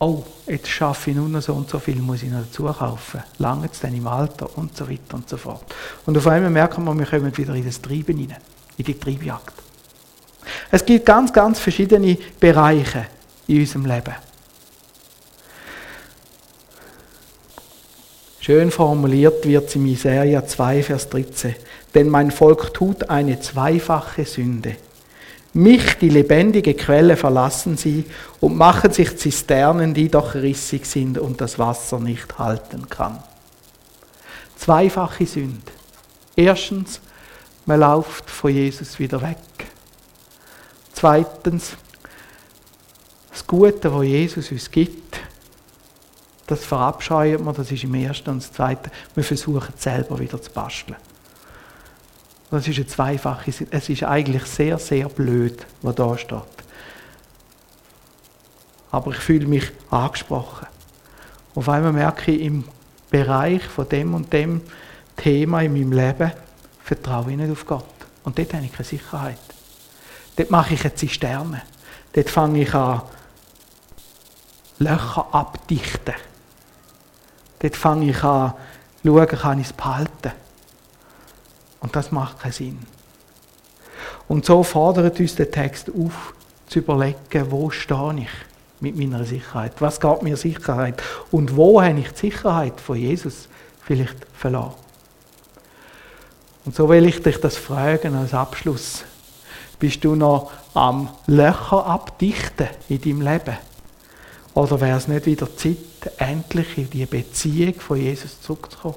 Oh, 0.00 0.24
jetzt 0.46 0.68
schaffe 0.68 1.10
ich 1.10 1.16
nur 1.16 1.28
noch 1.28 1.42
so 1.42 1.54
und 1.54 1.68
so 1.68 1.78
viel, 1.78 1.96
muss 1.96 2.24
ich 2.24 2.30
noch 2.30 2.40
dazu 2.40 2.64
kaufen. 2.64 3.22
Lange 3.38 3.68
es 3.70 3.78
dann 3.78 3.94
im 3.94 4.08
Alter 4.08 4.48
und 4.58 4.76
so 4.76 4.88
weiter 4.88 5.14
und 5.14 5.28
so 5.28 5.36
fort. 5.36 5.62
Und 6.06 6.18
auf 6.18 6.26
einmal 6.26 6.50
merken 6.50 6.82
wir, 6.84 6.98
wir 6.98 7.06
kommen 7.06 7.36
wieder 7.36 7.54
in 7.54 7.64
das 7.64 7.80
Treiben 7.80 8.16
hinein 8.16 8.40
in 8.76 8.84
die 8.84 8.98
Triebjagd. 8.98 9.54
Es 10.70 10.84
gibt 10.84 11.06
ganz, 11.06 11.32
ganz 11.32 11.58
verschiedene 11.58 12.16
Bereiche 12.40 13.06
in 13.46 13.60
unserem 13.60 13.86
Leben. 13.86 14.14
Schön 18.40 18.72
formuliert 18.72 19.46
wird 19.46 19.68
es 19.68 19.76
in 19.76 19.84
Miseria 19.84 20.44
2, 20.44 20.82
Vers 20.82 21.08
13. 21.10 21.54
Denn 21.94 22.08
mein 22.08 22.30
Volk 22.30 22.74
tut 22.74 23.08
eine 23.08 23.38
zweifache 23.38 24.24
Sünde. 24.24 24.76
Mich, 25.52 25.98
die 25.98 26.08
lebendige 26.08 26.74
Quelle, 26.74 27.16
verlassen 27.16 27.76
sie 27.76 28.04
und 28.40 28.56
machen 28.56 28.90
sich 28.90 29.16
Zisternen, 29.18 29.92
die 29.94 30.08
doch 30.08 30.34
rissig 30.34 30.86
sind 30.86 31.18
und 31.18 31.40
das 31.40 31.58
Wasser 31.58 32.00
nicht 32.00 32.38
halten 32.38 32.88
kann. 32.88 33.22
Zweifache 34.56 35.26
Sünde. 35.26 35.60
Erstens, 36.34 37.00
man 37.66 37.80
läuft 37.80 38.28
von 38.28 38.50
Jesus 38.50 38.98
wieder 38.98 39.20
weg. 39.22 39.38
Zweitens, 40.92 41.76
das 43.30 43.46
Gute, 43.46 43.92
was 43.92 44.04
Jesus 44.04 44.50
uns 44.50 44.70
gibt, 44.70 45.20
das 46.46 46.64
verabscheuen 46.64 47.44
wir, 47.44 47.52
das 47.52 47.70
ist 47.70 47.84
im 47.84 47.94
ersten. 47.94 48.30
Und 48.30 48.42
das 48.42 48.52
zweite, 48.52 48.90
wir 49.14 49.24
versuchen 49.24 49.72
es 49.74 49.82
selber 49.82 50.18
wieder 50.18 50.40
zu 50.40 50.50
basteln. 50.50 50.96
Das 52.50 52.68
ist 52.68 52.76
eine 52.76 52.86
zweifache, 52.86 53.50
es 53.70 53.88
ist 53.88 54.02
eigentlich 54.02 54.44
sehr, 54.44 54.76
sehr 54.78 55.08
blöd, 55.08 55.64
was 55.80 55.94
da 55.94 56.18
steht. 56.18 56.42
Aber 58.90 59.12
ich 59.12 59.16
fühle 59.16 59.46
mich 59.46 59.72
angesprochen. 59.90 60.66
Auf 61.54 61.68
einmal 61.70 61.94
merke 61.94 62.30
ich 62.32 62.42
im 62.42 62.64
Bereich 63.10 63.64
von 63.64 63.88
dem 63.88 64.12
und 64.12 64.30
dem 64.32 64.60
Thema 65.16 65.62
in 65.62 65.72
meinem 65.72 65.92
Leben, 65.92 66.32
vertraue 66.84 67.30
ich 67.30 67.36
nicht 67.36 67.50
auf 67.50 67.66
Gott. 67.66 67.84
Und 68.24 68.38
dort 68.38 68.54
habe 68.54 68.64
ich 68.64 68.72
keine 68.72 68.84
Sicherheit. 68.84 69.38
Dort 70.36 70.50
mache 70.50 70.74
ich 70.74 70.84
eine 70.84 70.94
Zisterne. 70.94 71.62
Dort 72.12 72.30
fange 72.30 72.62
ich 72.62 72.74
an, 72.74 73.02
Löcher 74.78 75.26
abdichten. 75.32 76.14
Dort 77.58 77.76
fange 77.76 78.10
ich 78.10 78.22
an, 78.22 78.54
schauen, 79.04 79.26
kann 79.26 79.60
ich 79.60 79.66
es 79.66 79.72
behalten. 79.72 80.32
Und 81.80 81.96
das 81.96 82.12
macht 82.12 82.40
keinen 82.40 82.52
Sinn. 82.52 82.78
Und 84.28 84.44
so 84.44 84.62
fordert 84.62 85.18
uns 85.20 85.34
der 85.34 85.50
Text 85.50 85.90
auf, 85.90 86.34
zu 86.66 86.78
überlegen, 86.78 87.50
wo 87.50 87.70
stehe 87.70 88.14
ich 88.18 88.30
mit 88.80 88.96
meiner 88.96 89.24
Sicherheit? 89.24 89.74
Was 89.80 90.00
geht 90.00 90.22
mir 90.22 90.36
Sicherheit? 90.36 91.02
Und 91.30 91.56
wo 91.56 91.82
habe 91.82 91.98
ich 92.00 92.10
die 92.12 92.30
Sicherheit 92.30 92.80
von 92.80 92.96
Jesus 92.96 93.48
vielleicht 93.82 94.16
verloren? 94.32 94.74
Und 96.64 96.74
so 96.74 96.88
will 96.88 97.06
ich 97.06 97.22
dich 97.22 97.38
das 97.38 97.56
fragen 97.56 98.14
als 98.14 98.34
Abschluss. 98.34 99.04
Bist 99.78 100.04
du 100.04 100.14
noch 100.14 100.52
am 100.74 101.08
Löcher 101.26 101.86
abdichten 101.86 102.68
in 102.88 103.00
deinem 103.00 103.20
Leben? 103.20 103.56
Oder 104.54 104.80
wäre 104.80 104.98
es 104.98 105.08
nicht 105.08 105.26
wieder 105.26 105.54
Zeit, 105.56 105.76
endlich 106.18 106.78
in 106.78 106.90
die 106.90 107.06
Beziehung 107.06 107.74
von 107.74 108.00
Jesus 108.00 108.40
zurückzukommen? 108.40 108.96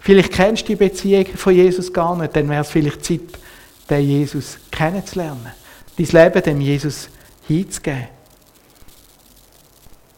Vielleicht 0.00 0.32
kennst 0.32 0.64
du 0.64 0.66
die 0.68 0.76
Beziehung 0.76 1.26
von 1.36 1.54
Jesus 1.54 1.92
gar 1.92 2.16
nicht, 2.16 2.34
dann 2.34 2.48
wäre 2.48 2.62
es 2.62 2.68
vielleicht 2.68 3.04
Zeit, 3.04 3.20
den 3.88 4.00
Jesus 4.00 4.58
kennenzulernen. 4.70 5.52
Dein 5.96 6.06
Leben 6.06 6.42
dem 6.42 6.60
Jesus 6.60 7.08
hinzugeben. 7.46 8.08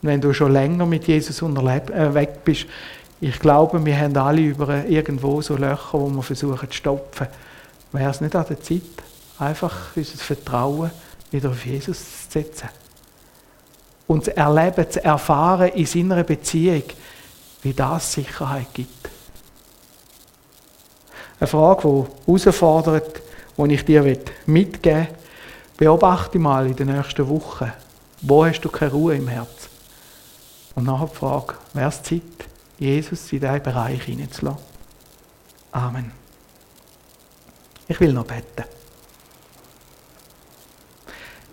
Und 0.00 0.08
wenn 0.08 0.20
du 0.20 0.32
schon 0.32 0.52
länger 0.52 0.86
mit 0.86 1.06
Jesus 1.06 1.42
unterwegs 1.42 1.90
äh, 1.90 2.28
bist, 2.44 2.66
ich 3.20 3.38
glaube, 3.40 3.84
wir 3.84 3.98
haben 3.98 4.16
alle 4.16 4.40
über 4.40 4.84
irgendwo 4.86 5.42
so 5.42 5.56
Löcher, 5.56 5.94
wo 5.94 6.08
wir 6.08 6.22
versuchen 6.22 6.70
zu 6.70 6.76
stopfen. 6.76 7.26
Wäre 7.92 8.10
es 8.10 8.20
nicht 8.20 8.36
an 8.36 8.46
der 8.48 8.60
Zeit, 8.60 8.82
einfach 9.38 9.96
unser 9.96 10.18
Vertrauen 10.18 10.90
wieder 11.30 11.50
auf 11.50 11.66
Jesus 11.66 11.98
zu 11.98 12.30
setzen? 12.30 12.68
Und 14.06 14.24
zu 14.24 14.36
erleben, 14.36 14.90
zu 14.90 15.04
erfahren 15.04 15.68
in 15.70 15.86
seiner 15.86 16.22
Beziehung, 16.22 16.84
wie 17.62 17.72
das 17.72 18.12
Sicherheit 18.12 18.72
gibt. 18.72 19.10
Eine 21.40 21.46
Frage, 21.46 22.06
die 22.26 22.32
herausfordert, 22.32 23.22
die 23.56 23.74
ich 23.74 23.84
dir 23.84 24.02
mitgeben 24.46 25.06
will. 25.06 25.08
Beobachte 25.76 26.38
mal 26.38 26.66
in 26.66 26.74
den 26.74 26.88
nächsten 26.88 27.28
Wochen, 27.28 27.72
wo 28.22 28.44
hast 28.44 28.60
du 28.60 28.68
keine 28.68 28.90
Ruhe 28.90 29.14
im 29.14 29.28
Herz? 29.28 29.68
Und 30.74 30.84
nachher 30.84 31.06
die 31.06 31.16
Frage, 31.16 31.54
wäre 31.72 31.88
es 31.88 32.02
Zeit, 32.02 32.22
Jesus 32.78 33.32
in 33.32 33.40
diesen 33.40 33.62
Bereich 33.62 34.02
hineinzulassen. 34.02 34.62
Amen. 35.72 36.12
Ich 37.88 37.98
will 38.00 38.12
noch 38.12 38.26
beten. 38.26 38.64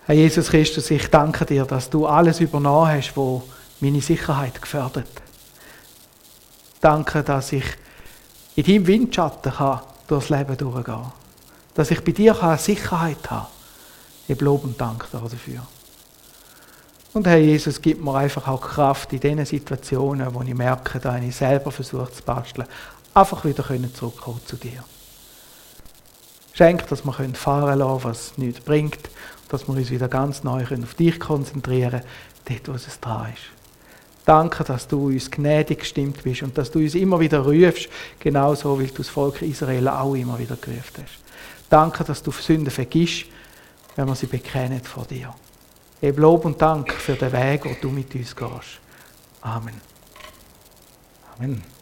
Herr 0.05 0.15
Jesus 0.15 0.49
Christus, 0.49 0.91
ich 0.91 1.09
danke 1.09 1.45
dir, 1.45 1.65
dass 1.65 1.89
du 1.89 2.05
alles 2.05 2.39
übernommen 2.39 2.91
hast, 2.91 3.17
wo 3.17 3.43
meine 3.79 4.01
Sicherheit 4.01 4.61
gefährdet. 4.61 5.09
Danke, 6.79 7.23
dass 7.23 7.51
ich 7.51 7.65
in 8.55 8.63
deinem 8.65 8.87
Windschatten 8.87 9.51
kann 9.51 9.81
durchs 10.07 10.29
Leben 10.29 10.55
durchgehen 10.55 10.83
kann. 10.83 11.11
Dass 11.73 11.89
ich 11.89 12.03
bei 12.03 12.11
dir 12.11 12.35
kann 12.35 12.57
Sicherheit 12.59 13.31
habe. 13.31 13.47
Ich 14.27 14.39
Lob 14.41 14.63
und 14.63 14.79
Dank 14.79 15.07
dafür. 15.11 15.65
Und 17.15 17.27
Herr 17.27 17.37
Jesus, 17.37 17.81
gib 17.81 18.03
mir 18.03 18.13
einfach 18.13 18.45
auch 18.45 18.59
Kraft 18.59 19.13
in 19.13 19.21
diesen 19.21 19.45
Situationen, 19.45 20.35
wo 20.35 20.41
ich 20.41 20.53
merke, 20.53 20.99
da 20.99 21.17
ich 21.17 21.33
selber 21.33 21.71
versuche 21.71 22.11
zu 22.11 22.21
basteln, 22.21 22.67
einfach 23.13 23.45
wieder 23.45 23.63
zurückkommen 23.93 24.41
zu 24.45 24.57
dir. 24.57 24.83
Schenk, 26.51 26.85
dass 26.89 27.05
wir 27.05 27.13
fahren 27.13 27.79
lassen 27.79 28.01
können, 28.01 28.03
was 28.03 28.37
nichts 28.37 28.59
bringt, 28.59 28.99
dass 29.47 29.65
wir 29.65 29.75
uns 29.75 29.91
wieder 29.91 30.09
ganz 30.09 30.43
neu 30.43 30.65
auf 30.65 30.93
dich 30.95 31.17
konzentrieren 31.17 32.01
können, 32.01 32.63
dort, 32.65 32.67
wo 32.67 32.73
es 32.73 32.99
dran 32.99 33.31
ist. 33.33 33.43
Danke, 34.25 34.65
dass 34.65 34.85
du 34.89 35.07
uns 35.07 35.31
gnädig 35.31 35.79
gestimmt 35.79 36.21
bist 36.21 36.43
und 36.43 36.57
dass 36.57 36.69
du 36.69 36.79
uns 36.79 36.95
immer 36.95 37.21
wieder 37.21 37.39
rufst, 37.39 37.87
genauso 38.19 38.77
wie 38.77 38.87
du 38.87 38.95
das 38.95 39.07
Volk 39.07 39.41
Israel 39.41 39.87
auch 39.87 40.15
immer 40.15 40.37
wieder 40.37 40.57
gerufen 40.57 41.01
hast. 41.01 41.19
Danke, 41.69 42.03
dass 42.03 42.21
du 42.21 42.31
Sünden 42.31 42.71
vergisst, 42.71 43.27
wenn 43.95 44.05
wir 44.05 44.15
sie 44.15 44.27
bekennen 44.27 44.81
vor 44.81 45.05
dir. 45.05 45.33
Eben 46.01 46.21
Lob 46.21 46.45
und 46.45 46.61
Dank 46.61 46.91
für 46.91 47.15
den 47.15 47.31
Weg, 47.31 47.63
den 47.63 47.77
du 47.81 47.89
mit 47.89 48.13
uns 48.13 48.35
gehst. 48.35 48.79
Amen. 49.41 49.81
Amen. 51.37 51.74